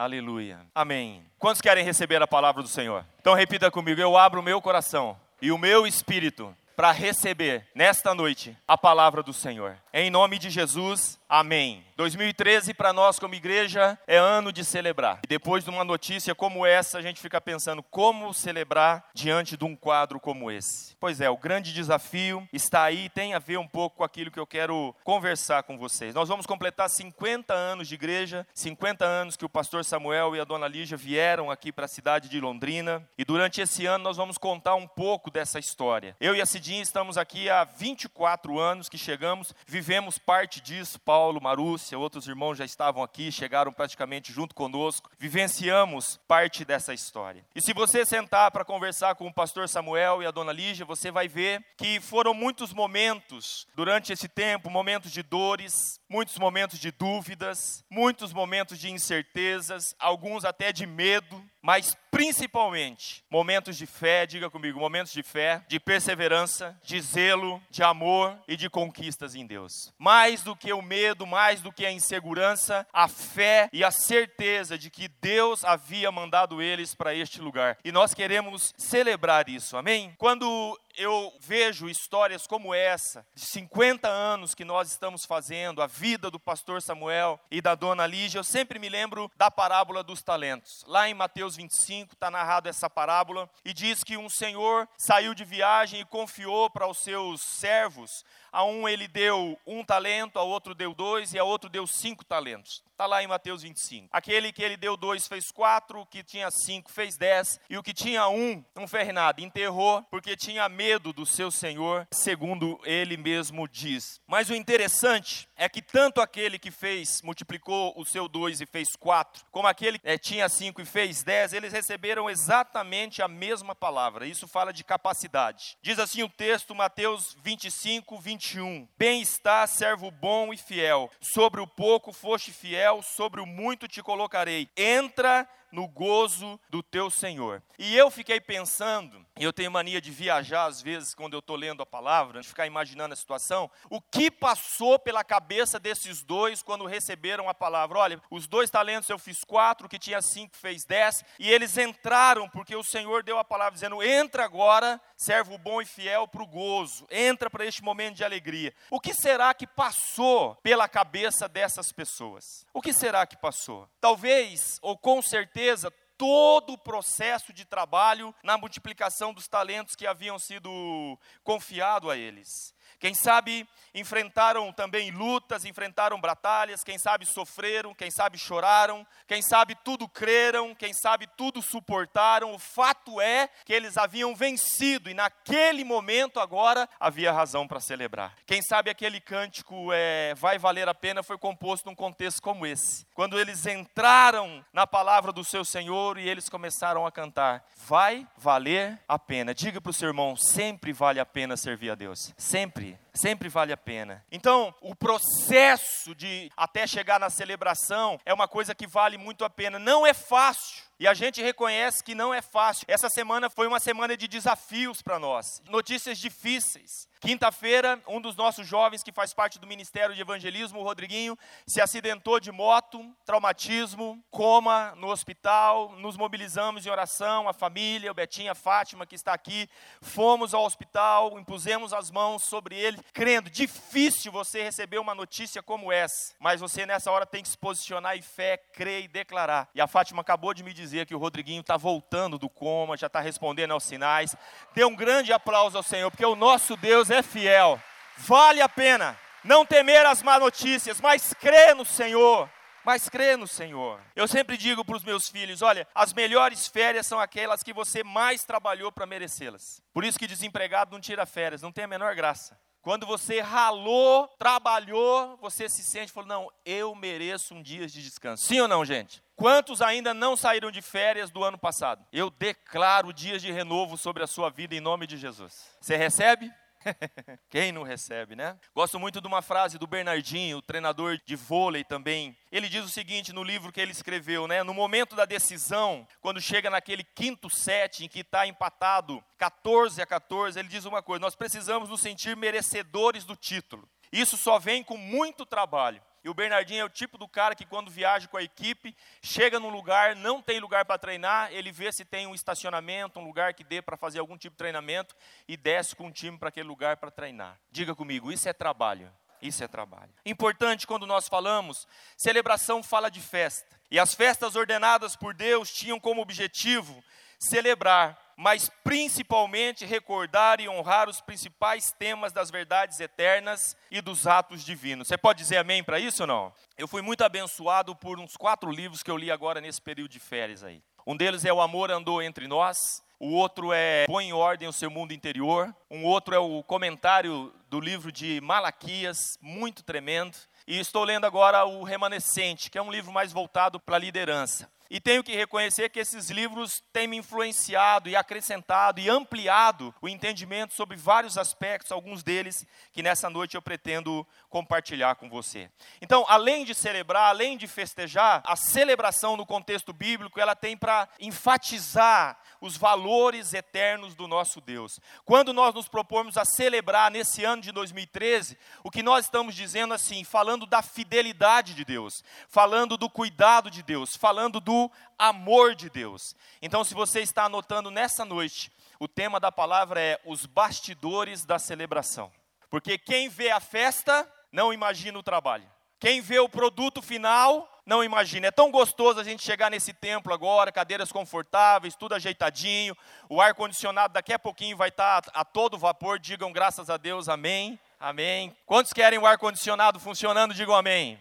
[0.00, 0.60] Aleluia.
[0.74, 1.22] Amém.
[1.38, 3.04] Quantos querem receber a palavra do Senhor?
[3.20, 8.14] Então repita comigo: eu abro o meu coração e o meu espírito para receber nesta
[8.14, 9.76] noite a palavra do Senhor.
[9.92, 11.84] Em nome de Jesus, amém.
[12.00, 15.20] 2013 para nós como igreja é ano de celebrar.
[15.22, 19.66] E depois de uma notícia como essa, a gente fica pensando como celebrar diante de
[19.66, 20.96] um quadro como esse.
[20.98, 24.40] Pois é, o grande desafio está aí, tem a ver um pouco com aquilo que
[24.40, 26.14] eu quero conversar com vocês.
[26.14, 30.44] Nós vamos completar 50 anos de igreja, 50 anos que o pastor Samuel e a
[30.44, 34.38] dona Lígia vieram aqui para a cidade de Londrina, e durante esse ano nós vamos
[34.38, 36.16] contar um pouco dessa história.
[36.18, 41.19] Eu e a Cidinha estamos aqui há 24 anos que chegamos, vivemos parte disso, Paulo,
[41.40, 47.44] Marúcia, outros irmãos já estavam aqui, chegaram praticamente junto conosco, vivenciamos parte dessa história.
[47.54, 51.10] E se você sentar para conversar com o pastor Samuel e a dona Lígia, você
[51.10, 56.90] vai ver que foram muitos momentos durante esse tempo, momentos de dores, muitos momentos de
[56.90, 64.50] dúvidas, muitos momentos de incertezas, alguns até de medo, mas principalmente momentos de fé, diga
[64.50, 69.92] comigo, momentos de fé, de perseverança, de zelo, de amor e de conquistas em Deus.
[69.96, 74.76] Mais do que o medo, mais do que a insegurança, a fé e a certeza
[74.76, 77.78] de que Deus havia mandado eles para este lugar.
[77.84, 79.76] E nós queremos celebrar isso.
[79.76, 80.12] Amém?
[80.18, 86.30] Quando eu vejo histórias como essa, de 50 anos que nós estamos fazendo, a vida
[86.30, 90.84] do pastor Samuel e da dona Lígia, eu sempre me lembro da parábola dos talentos.
[90.86, 95.42] Lá em Mateus 25 está narrado essa parábola e diz que um senhor saiu de
[95.42, 98.22] viagem e confiou para os seus servos.
[98.52, 102.24] A um ele deu um talento, a outro deu dois e a outro deu cinco
[102.24, 102.82] talentos.
[103.00, 104.08] Está lá em Mateus 25.
[104.12, 107.82] Aquele que ele deu dois fez quatro, o que tinha cinco fez dez, e o
[107.82, 113.16] que tinha um não fez nada, enterrou, porque tinha medo do seu senhor, segundo ele
[113.16, 114.20] mesmo diz.
[114.26, 118.96] Mas o interessante é que tanto aquele que fez, multiplicou o seu dois e fez
[118.96, 123.74] quatro, como aquele que é, tinha cinco e fez dez, eles receberam exatamente a mesma
[123.74, 124.26] palavra.
[124.26, 125.76] Isso fala de capacidade.
[125.82, 128.88] Diz assim o texto, Mateus 25, 21.
[128.96, 131.10] Bem está, servo bom e fiel.
[131.20, 134.66] Sobre o pouco foste fiel sobre o muito te colocarei.
[134.74, 137.62] Entra no gozo do teu Senhor.
[137.78, 141.56] E eu fiquei pensando, e eu tenho mania de viajar às vezes quando eu estou
[141.56, 146.62] lendo a palavra, de ficar imaginando a situação, o que passou pela cabeça desses dois
[146.62, 147.98] quando receberam a palavra.
[147.98, 151.76] Olha, os dois talentos eu fiz quatro, o que tinha cinco fez dez, e eles
[151.78, 156.42] entraram porque o Senhor deu a palavra dizendo: entra agora, servo bom e fiel, para
[156.42, 158.74] o gozo, entra para este momento de alegria.
[158.90, 162.66] O que será que passou pela cabeça dessas pessoas?
[162.72, 163.86] O que será que passou?
[164.00, 170.38] Talvez, ou com certeza, todo o processo de trabalho na multiplicação dos talentos que haviam
[170.38, 172.74] sido confiado a eles.
[173.00, 179.74] Quem sabe enfrentaram também lutas, enfrentaram batalhas, quem sabe sofreram, quem sabe choraram, quem sabe
[179.74, 182.54] tudo creram, quem sabe tudo suportaram.
[182.54, 188.34] O fato é que eles haviam vencido e naquele momento agora havia razão para celebrar.
[188.46, 193.06] Quem sabe aquele cântico é, vai valer a pena foi composto num contexto como esse.
[193.14, 199.00] Quando eles entraram na palavra do seu Senhor e eles começaram a cantar, vai valer
[199.08, 199.54] a pena.
[199.54, 202.34] Diga para o seu irmão, sempre vale a pena servir a Deus.
[202.36, 203.09] Sempre eternity.
[203.14, 204.24] Sempre vale a pena.
[204.30, 209.50] Então, o processo de até chegar na celebração é uma coisa que vale muito a
[209.50, 209.78] pena.
[209.78, 210.90] Não é fácil.
[211.00, 212.84] E a gente reconhece que não é fácil.
[212.86, 217.08] Essa semana foi uma semana de desafios para nós, notícias difíceis.
[217.20, 221.80] Quinta-feira, um dos nossos jovens que faz parte do Ministério de Evangelismo, o Rodriguinho, se
[221.80, 225.92] acidentou de moto, traumatismo, coma no hospital.
[225.96, 229.68] Nos mobilizamos em oração, a família, o Betinho, a Fátima que está aqui.
[230.02, 233.50] Fomos ao hospital, impusemos as mãos sobre ele, crendo.
[233.50, 238.16] Difícil você receber uma notícia como essa, mas você nessa hora tem que se posicionar
[238.16, 239.68] em fé, crer e declarar.
[239.74, 243.06] E a Fátima acabou de me dizer que o Rodriguinho está voltando do coma, já
[243.06, 244.34] está respondendo aos sinais.
[244.74, 247.80] Dê um grande aplauso ao Senhor, porque o nosso Deus é fiel.
[248.18, 252.48] Vale a pena não temer as más notícias, mas crer no Senhor.
[252.84, 254.00] Mas crê no Senhor.
[254.16, 258.02] Eu sempre digo para os meus filhos: olha, as melhores férias são aquelas que você
[258.02, 259.82] mais trabalhou para merecê-las.
[259.92, 262.58] Por isso que desempregado não tira férias, não tem a menor graça.
[262.82, 268.44] Quando você ralou, trabalhou, você se sente, falou, não, eu mereço um dia de descanso.
[268.44, 269.22] Sim ou não, gente?
[269.36, 272.04] Quantos ainda não saíram de férias do ano passado?
[272.12, 275.70] Eu declaro dias de renovo sobre a sua vida em nome de Jesus.
[275.80, 276.50] Você recebe?
[277.50, 278.58] Quem não recebe, né?
[278.74, 282.36] Gosto muito de uma frase do Bernardinho, treinador de vôlei também.
[282.50, 284.62] Ele diz o seguinte no livro que ele escreveu, né?
[284.62, 290.06] No momento da decisão, quando chega naquele quinto set em que está empatado 14 a
[290.06, 293.88] 14, ele diz uma coisa: nós precisamos nos sentir merecedores do título.
[294.12, 296.02] Isso só vem com muito trabalho.
[296.22, 299.58] E o Bernardinho é o tipo do cara que, quando viaja com a equipe, chega
[299.58, 303.54] num lugar, não tem lugar para treinar, ele vê se tem um estacionamento, um lugar
[303.54, 305.14] que dê para fazer algum tipo de treinamento
[305.48, 307.58] e desce com um time para aquele lugar para treinar.
[307.70, 309.10] Diga comigo, isso é trabalho.
[309.40, 310.12] Isso é trabalho.
[310.26, 313.80] Importante quando nós falamos, celebração fala de festa.
[313.90, 317.02] E as festas ordenadas por Deus tinham como objetivo
[317.38, 324.64] celebrar, mas principalmente recordar e honrar os principais temas das verdades eternas e dos atos
[324.64, 325.08] divinos.
[325.08, 326.52] Você pode dizer amém para isso ou não?
[326.78, 330.18] Eu fui muito abençoado por uns quatro livros que eu li agora nesse período de
[330.18, 330.82] férias aí.
[331.06, 334.72] Um deles é O Amor Andou Entre Nós, o outro é Põe em Ordem o
[334.72, 340.80] Seu Mundo Interior, um outro é o comentário do livro de Malaquias, muito tremendo, e
[340.80, 344.66] estou lendo agora o Remanescente, que é um livro mais voltado para a liderança.
[344.90, 350.08] E tenho que reconhecer que esses livros têm me influenciado e acrescentado e ampliado o
[350.08, 355.70] entendimento sobre vários aspectos, alguns deles que nessa noite eu pretendo compartilhar com você.
[356.02, 361.08] Então, além de celebrar, além de festejar, a celebração no contexto bíblico, ela tem para
[361.20, 364.98] enfatizar os valores eternos do nosso Deus.
[365.24, 369.94] Quando nós nos propomos a celebrar nesse ano de 2013, o que nós estamos dizendo
[369.94, 374.79] assim, falando da fidelidade de Deus, falando do cuidado de Deus, falando do
[375.18, 376.36] amor de Deus.
[376.62, 381.58] Então, se você está anotando nessa noite, o tema da palavra é os bastidores da
[381.58, 382.30] celebração.
[382.70, 385.66] Porque quem vê a festa não imagina o trabalho.
[385.98, 388.46] Quem vê o produto final não imagina.
[388.46, 392.96] É tão gostoso a gente chegar nesse templo agora, cadeiras confortáveis, tudo ajeitadinho,
[393.28, 396.18] o ar condicionado daqui a pouquinho vai estar a, todo vapor.
[396.18, 397.78] Digam graças a Deus, amém.
[397.98, 398.56] Amém.
[398.64, 400.54] Quantos querem o ar condicionado funcionando?
[400.54, 401.18] Digam amém.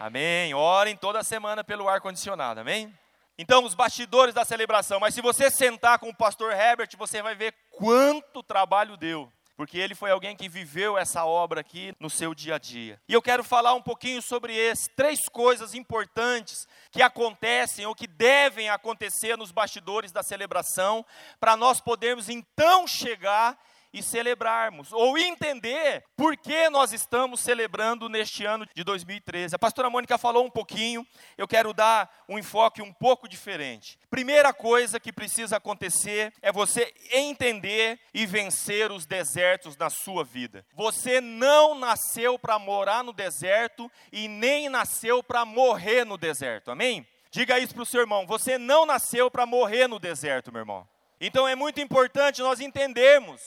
[0.00, 0.54] Amém.
[0.54, 2.58] Orem toda semana pelo ar condicionado.
[2.58, 2.90] Amém.
[3.36, 4.98] Então, os bastidores da celebração.
[4.98, 9.30] Mas se você sentar com o pastor Herbert, você vai ver quanto trabalho deu.
[9.58, 12.98] Porque ele foi alguém que viveu essa obra aqui no seu dia a dia.
[13.06, 18.06] E eu quero falar um pouquinho sobre esses três coisas importantes que acontecem ou que
[18.06, 21.04] devem acontecer nos bastidores da celebração,
[21.38, 23.58] para nós podermos então chegar
[23.92, 29.54] e celebrarmos, ou entender por que nós estamos celebrando neste ano de 2013.
[29.54, 31.06] A pastora Mônica falou um pouquinho,
[31.36, 33.98] eu quero dar um enfoque um pouco diferente.
[34.08, 40.64] Primeira coisa que precisa acontecer é você entender e vencer os desertos na sua vida.
[40.74, 47.06] Você não nasceu para morar no deserto e nem nasceu para morrer no deserto, amém?
[47.30, 50.86] Diga isso para o seu irmão: você não nasceu para morrer no deserto, meu irmão.
[51.20, 53.40] Então é muito importante nós entendermos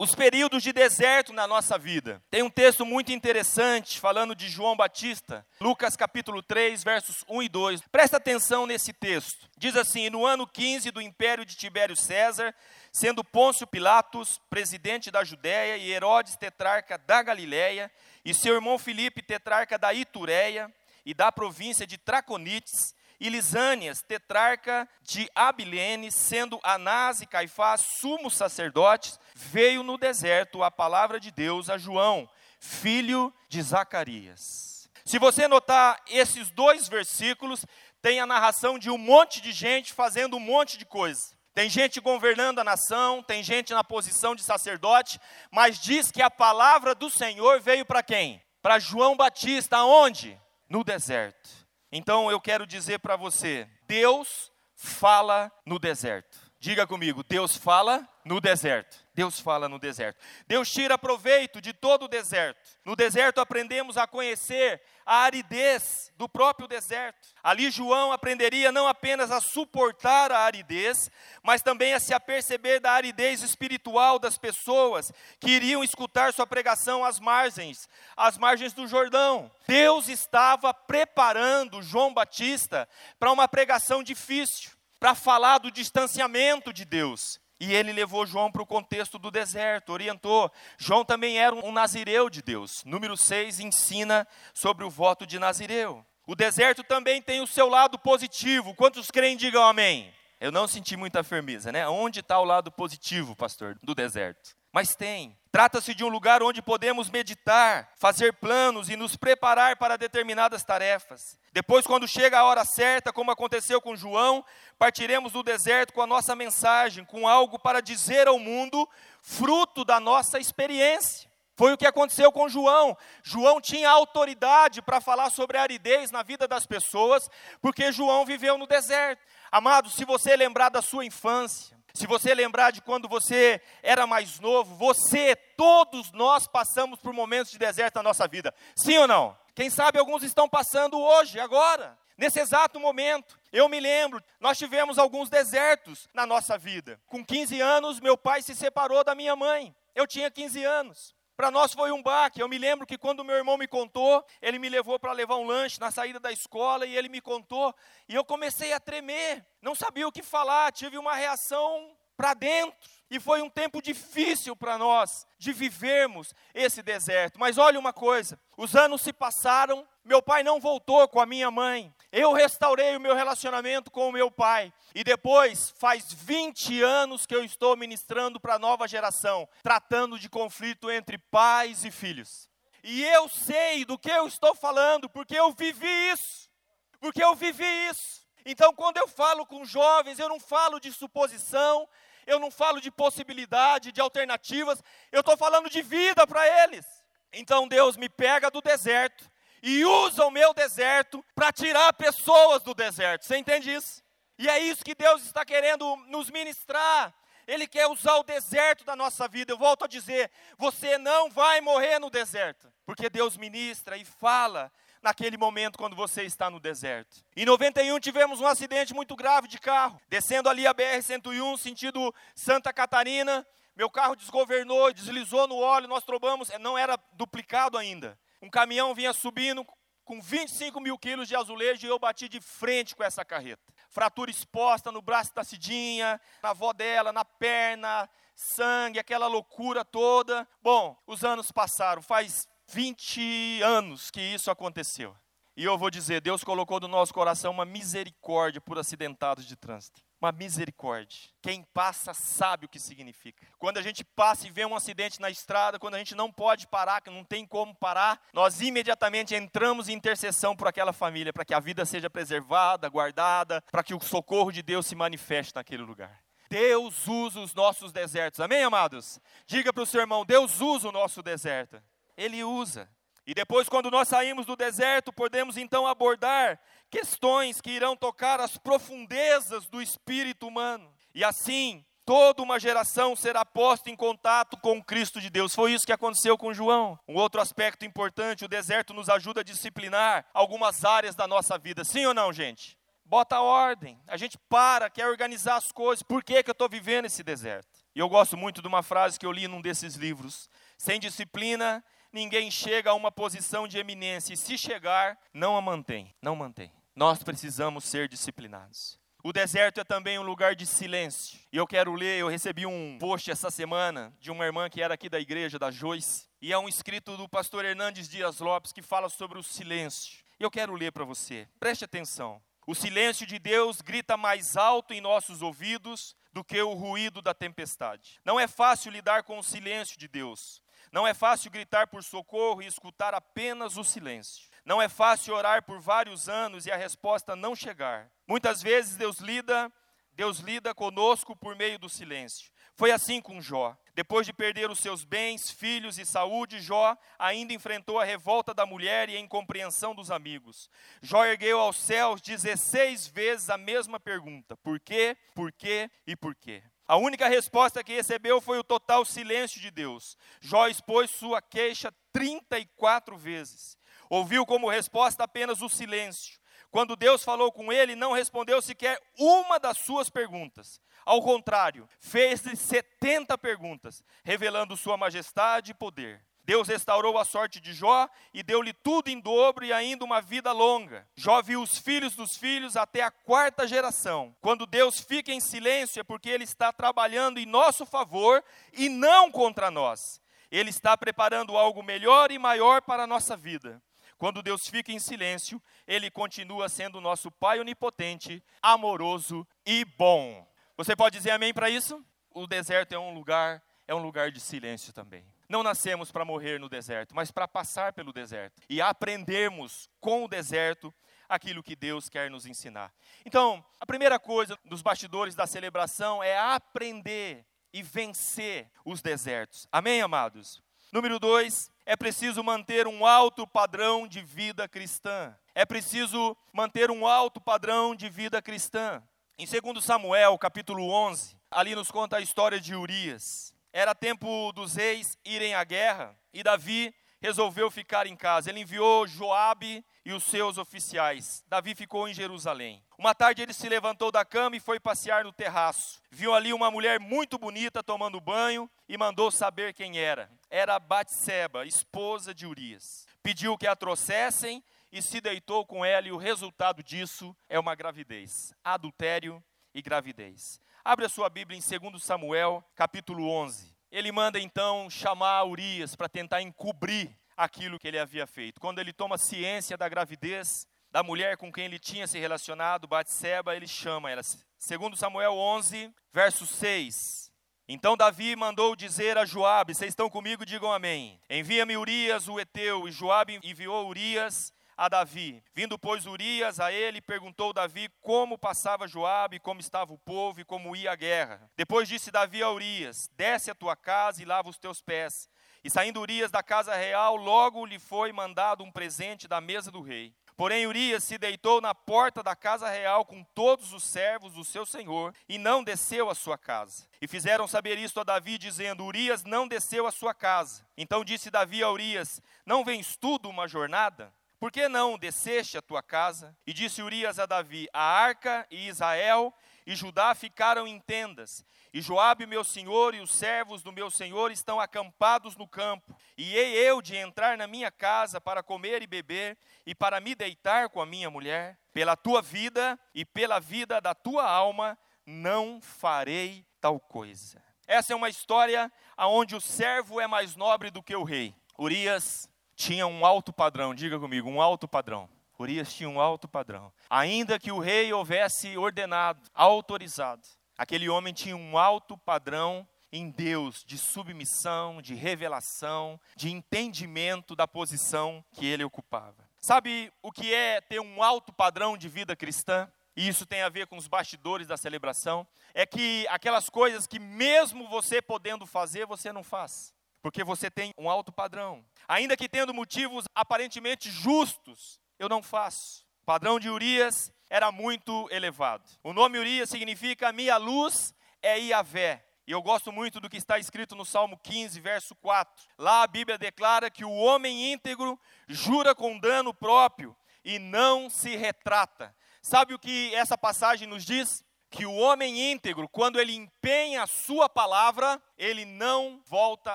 [0.00, 2.22] os períodos de deserto na nossa vida.
[2.30, 7.48] Tem um texto muito interessante falando de João Batista, Lucas capítulo 3, versos 1 e
[7.50, 7.82] 2.
[7.92, 9.46] Presta atenção nesse texto.
[9.58, 12.54] Diz assim: No ano 15 do império de Tibério César,
[12.90, 17.92] sendo Pôncio Pilatos presidente da Judéia e Herodes tetrarca da Galiléia,
[18.24, 20.72] e seu irmão Filipe tetrarca da Itureia
[21.04, 28.34] e da província de Traconites, e Lisânias, tetrarca de Abilene, sendo Anás e Caifás sumos
[28.34, 32.28] sacerdotes, veio no deserto a palavra de Deus a João,
[32.58, 34.88] filho de Zacarias.
[35.04, 37.66] Se você notar esses dois versículos,
[38.00, 41.38] tem a narração de um monte de gente fazendo um monte de coisa.
[41.52, 45.20] Tem gente governando a nação, tem gente na posição de sacerdote,
[45.50, 48.40] mas diz que a palavra do Senhor veio para quem?
[48.62, 50.40] Para João Batista, aonde?
[50.68, 51.59] No deserto.
[51.92, 56.50] Então eu quero dizer para você: Deus fala no deserto.
[56.58, 59.02] Diga comigo, Deus fala no deserto.
[59.14, 60.18] Deus fala no deserto.
[60.46, 62.60] Deus tira proveito de todo o deserto.
[62.84, 67.30] No deserto aprendemos a conhecer a aridez do próprio deserto.
[67.42, 71.10] Ali João aprenderia não apenas a suportar a aridez,
[71.42, 77.04] mas também a se aperceber da aridez espiritual das pessoas que iriam escutar sua pregação
[77.04, 79.50] às margens, às margens do Jordão.
[79.66, 82.88] Deus estava preparando João Batista
[83.18, 87.40] para uma pregação difícil, para falar do distanciamento de Deus.
[87.60, 90.50] E ele levou João para o contexto do deserto, orientou.
[90.78, 92.82] João também era um nazireu de Deus.
[92.86, 96.04] Número 6 ensina sobre o voto de nazireu.
[96.26, 98.74] O deserto também tem o seu lado positivo.
[98.74, 100.10] Quantos creem, digam amém.
[100.40, 101.86] Eu não senti muita firmeza, né?
[101.86, 104.56] Onde está o lado positivo, pastor, do deserto?
[104.72, 105.36] Mas tem.
[105.52, 111.36] Trata-se de um lugar onde podemos meditar, fazer planos e nos preparar para determinadas tarefas.
[111.52, 114.44] Depois, quando chega a hora certa, como aconteceu com João,
[114.78, 118.88] partiremos do deserto com a nossa mensagem, com algo para dizer ao mundo,
[119.20, 121.28] fruto da nossa experiência.
[121.56, 122.96] Foi o que aconteceu com João.
[123.22, 127.28] João tinha autoridade para falar sobre a aridez na vida das pessoas,
[127.60, 129.20] porque João viveu no deserto.
[129.50, 134.40] Amado, se você lembrar da sua infância, se você lembrar de quando você era mais
[134.40, 138.54] novo, você, todos nós passamos por momentos de deserto na nossa vida.
[138.76, 139.36] Sim ou não?
[139.54, 143.38] Quem sabe alguns estão passando hoje, agora, nesse exato momento.
[143.52, 147.00] Eu me lembro, nós tivemos alguns desertos na nossa vida.
[147.06, 149.74] Com 15 anos, meu pai se separou da minha mãe.
[149.94, 151.14] Eu tinha 15 anos.
[151.40, 152.42] Para nós foi um baque.
[152.42, 155.46] Eu me lembro que quando meu irmão me contou, ele me levou para levar um
[155.46, 157.74] lanche na saída da escola e ele me contou.
[158.06, 162.76] E eu comecei a tremer, não sabia o que falar, tive uma reação para dentro.
[163.10, 167.40] E foi um tempo difícil para nós de vivermos esse deserto.
[167.40, 171.52] Mas olha uma coisa: os anos se passaram, meu pai não voltou com a minha
[171.52, 171.94] mãe.
[172.10, 174.72] Eu restaurei o meu relacionamento com o meu pai.
[174.92, 180.28] E depois, faz 20 anos que eu estou ministrando para a nova geração, tratando de
[180.28, 182.48] conflito entre pais e filhos.
[182.82, 186.50] E eu sei do que eu estou falando, porque eu vivi isso.
[186.98, 188.26] Porque eu vivi isso.
[188.44, 191.88] Então, quando eu falo com jovens, eu não falo de suposição,
[192.26, 196.84] eu não falo de possibilidade, de alternativas, eu estou falando de vida para eles.
[197.32, 199.30] Então Deus me pega do deserto
[199.62, 203.24] e usa o meu deserto para tirar pessoas do deserto.
[203.24, 204.02] Você entende isso?
[204.38, 207.14] E é isso que Deus está querendo nos ministrar.
[207.46, 209.52] Ele quer usar o deserto da nossa vida.
[209.52, 214.72] Eu volto a dizer: você não vai morrer no deserto, porque Deus ministra e fala
[215.02, 217.24] naquele momento quando você está no deserto.
[217.36, 222.72] Em 91 tivemos um acidente muito grave de carro, descendo ali a BR-101, sentido Santa
[222.72, 223.46] Catarina.
[223.76, 228.18] Meu carro desgovernou, deslizou no óleo, nós trombamos, não era duplicado ainda.
[228.42, 229.66] Um caminhão vinha subindo
[230.04, 233.62] com 25 mil quilos de azulejo e eu bati de frente com essa carreta.
[233.90, 240.48] Fratura exposta no braço da Cidinha, na avó dela, na perna, sangue, aquela loucura toda.
[240.60, 245.16] Bom, os anos passaram, faz 20 anos que isso aconteceu.
[245.56, 250.02] E eu vou dizer, Deus colocou no nosso coração uma misericórdia por acidentados de trânsito.
[250.20, 251.30] Uma misericórdia.
[251.40, 253.46] Quem passa sabe o que significa.
[253.58, 256.66] Quando a gente passa e vê um acidente na estrada, quando a gente não pode
[256.66, 261.44] parar, que não tem como parar, nós imediatamente entramos em intercessão por aquela família, para
[261.44, 265.82] que a vida seja preservada, guardada, para que o socorro de Deus se manifeste naquele
[265.82, 266.22] lugar.
[266.50, 268.40] Deus usa os nossos desertos.
[268.40, 269.18] Amém, amados?
[269.46, 271.82] Diga para o seu irmão: Deus usa o nosso deserto.
[272.14, 272.90] Ele usa.
[273.26, 276.58] E depois, quando nós saímos do deserto, podemos então abordar
[276.90, 280.92] questões que irão tocar as profundezas do espírito humano.
[281.14, 285.54] E assim, toda uma geração será posta em contato com o Cristo de Deus.
[285.54, 286.98] Foi isso que aconteceu com João.
[287.08, 291.84] Um outro aspecto importante: o deserto nos ajuda a disciplinar algumas áreas da nossa vida.
[291.84, 292.76] Sim ou não, gente?
[293.04, 294.00] Bota ordem.
[294.06, 296.02] A gente para, quer organizar as coisas.
[296.02, 297.68] Por que, que eu estou vivendo esse deserto?
[297.94, 301.82] E eu gosto muito de uma frase que eu li num desses livros: sem disciplina
[302.12, 306.72] ninguém chega a uma posição de eminência, e se chegar, não a mantém, não mantém.
[307.00, 309.00] Nós precisamos ser disciplinados.
[309.24, 311.40] O deserto é também um lugar de silêncio.
[311.50, 314.92] E eu quero ler, eu recebi um post essa semana de uma irmã que era
[314.92, 318.82] aqui da igreja, da Joyce, e é um escrito do pastor Hernandes Dias Lopes que
[318.82, 320.22] fala sobre o silêncio.
[320.38, 321.48] Eu quero ler para você.
[321.58, 322.38] Preste atenção.
[322.66, 327.32] O silêncio de Deus grita mais alto em nossos ouvidos do que o ruído da
[327.32, 328.20] tempestade.
[328.26, 330.62] Não é fácil lidar com o silêncio de Deus.
[330.92, 334.49] Não é fácil gritar por socorro e escutar apenas o silêncio.
[334.64, 338.10] Não é fácil orar por vários anos e a resposta não chegar.
[338.26, 339.72] Muitas vezes Deus lida,
[340.12, 342.50] Deus lida conosco por meio do silêncio.
[342.74, 343.76] Foi assim com Jó.
[343.94, 348.64] Depois de perder os seus bens, filhos e saúde, Jó ainda enfrentou a revolta da
[348.64, 350.70] mulher e a incompreensão dos amigos.
[351.02, 356.34] Jó ergueu aos céus 16 vezes a mesma pergunta: por quê, por quê e por
[356.34, 356.62] quê?
[356.90, 360.16] A única resposta que recebeu foi o total silêncio de Deus.
[360.40, 363.78] Jó expôs sua queixa 34 vezes.
[364.10, 366.40] Ouviu como resposta apenas o silêncio.
[366.68, 370.80] Quando Deus falou com ele, não respondeu sequer uma das suas perguntas.
[371.06, 376.24] Ao contrário, fez-lhe 70 perguntas, revelando sua majestade e poder.
[376.44, 380.50] Deus restaurou a sorte de Jó e deu-lhe tudo em dobro e ainda uma vida
[380.50, 381.06] longa.
[381.14, 384.34] Jó viu os filhos dos filhos até a quarta geração.
[384.40, 389.30] Quando Deus fica em silêncio é porque Ele está trabalhando em nosso favor e não
[389.30, 390.20] contra nós.
[390.50, 393.80] Ele está preparando algo melhor e maior para a nossa vida.
[394.20, 400.46] Quando Deus fica em silêncio, Ele continua sendo nosso Pai onipotente, amoroso e bom.
[400.76, 402.04] Você pode dizer amém para isso?
[402.30, 405.24] O deserto é um lugar, é um lugar de silêncio também.
[405.48, 410.28] Não nascemos para morrer no deserto, mas para passar pelo deserto e aprendermos com o
[410.28, 410.92] deserto
[411.26, 412.92] aquilo que Deus quer nos ensinar.
[413.24, 419.66] Então, a primeira coisa dos bastidores da celebração é aprender e vencer os desertos.
[419.72, 420.62] Amém, amados?
[420.92, 425.36] Número dois, é preciso manter um alto padrão de vida cristã.
[425.52, 429.02] É preciso manter um alto padrão de vida cristã.
[429.36, 433.52] Em 2 Samuel, capítulo 11, ali nos conta a história de Urias.
[433.72, 438.50] Era tempo dos reis irem à guerra e Davi resolveu ficar em casa.
[438.50, 441.44] Ele enviou Joabe e os seus oficiais.
[441.48, 442.84] Davi ficou em Jerusalém.
[443.00, 446.02] Uma tarde ele se levantou da cama e foi passear no terraço.
[446.10, 450.30] Viu ali uma mulher muito bonita tomando banho e mandou saber quem era.
[450.50, 453.06] Era Batseba, esposa de Urias.
[453.22, 457.74] Pediu que a trouxessem e se deitou com ela e o resultado disso é uma
[457.74, 458.52] gravidez.
[458.62, 459.42] Adultério
[459.74, 460.60] e gravidez.
[460.84, 463.74] Abre a sua Bíblia em 2 Samuel, capítulo 11.
[463.90, 468.60] Ele manda então chamar Urias para tentar encobrir aquilo que ele havia feito.
[468.60, 473.54] Quando ele toma ciência da gravidez, da mulher com quem ele tinha se relacionado, Batseba,
[473.54, 474.22] ele chama ela.
[474.58, 477.30] Segundo Samuel 11, verso 6.
[477.68, 481.20] Então Davi mandou dizer a Joabe, vocês estão comigo, digam amém.
[481.30, 485.44] Envia-me Urias, o Eteu, e Joabe enviou Urias a Davi.
[485.54, 490.44] Vindo, pois, Urias a ele, perguntou Davi como passava Joabe, como estava o povo e
[490.44, 491.50] como ia a guerra.
[491.54, 495.28] Depois disse Davi a Urias, desce a tua casa e lava os teus pés.
[495.62, 499.82] E saindo Urias da casa real, logo lhe foi mandado um presente da mesa do
[499.82, 500.14] rei.
[500.40, 504.64] Porém, Urias se deitou na porta da casa real com todos os servos do seu
[504.64, 506.88] senhor e não desceu à sua casa.
[506.98, 510.66] E fizeram saber isto a Davi, dizendo: Urias não desceu à sua casa.
[510.78, 514.14] Então disse Davi a Urias: Não vens tu de uma jornada?
[514.38, 516.34] Por que não desceste à tua casa?
[516.46, 519.34] E disse Urias a Davi: A arca e Israel
[519.70, 524.32] e Judá ficaram em tendas, e Joabe, meu senhor, e os servos do meu senhor
[524.32, 525.96] estão acampados no campo.
[526.18, 530.16] E hei eu de entrar na minha casa para comer e beber, e para me
[530.16, 531.56] deitar com a minha mulher?
[531.72, 537.40] Pela tua vida e pela vida da tua alma, não farei tal coisa.
[537.64, 541.32] Essa é uma história onde o servo é mais nobre do que o rei.
[541.56, 545.08] Urias tinha um alto padrão, diga comigo, um alto padrão.
[545.40, 546.72] Urias tinha um alto padrão.
[546.88, 553.64] Ainda que o rei houvesse ordenado, autorizado, aquele homem tinha um alto padrão em Deus
[553.64, 559.28] de submissão, de revelação, de entendimento da posição que ele ocupava.
[559.40, 562.70] Sabe o que é ter um alto padrão de vida cristã?
[562.94, 565.26] E isso tem a ver com os bastidores da celebração.
[565.54, 569.72] É que aquelas coisas que, mesmo você podendo fazer, você não faz.
[570.02, 571.64] Porque você tem um alto padrão.
[571.88, 575.86] Ainda que tendo motivos aparentemente justos, eu não faço.
[576.02, 578.70] O padrão de Urias era muito elevado.
[578.84, 582.04] O nome Urias significa minha luz é Iavé.
[582.26, 585.48] E eu gosto muito do que está escrito no Salmo 15, verso 4.
[585.58, 591.16] Lá a Bíblia declara que o homem íntegro jura com dano próprio e não se
[591.16, 591.96] retrata.
[592.20, 594.22] Sabe o que essa passagem nos diz?
[594.50, 599.54] Que o homem íntegro, quando ele empenha a sua palavra, ele não volta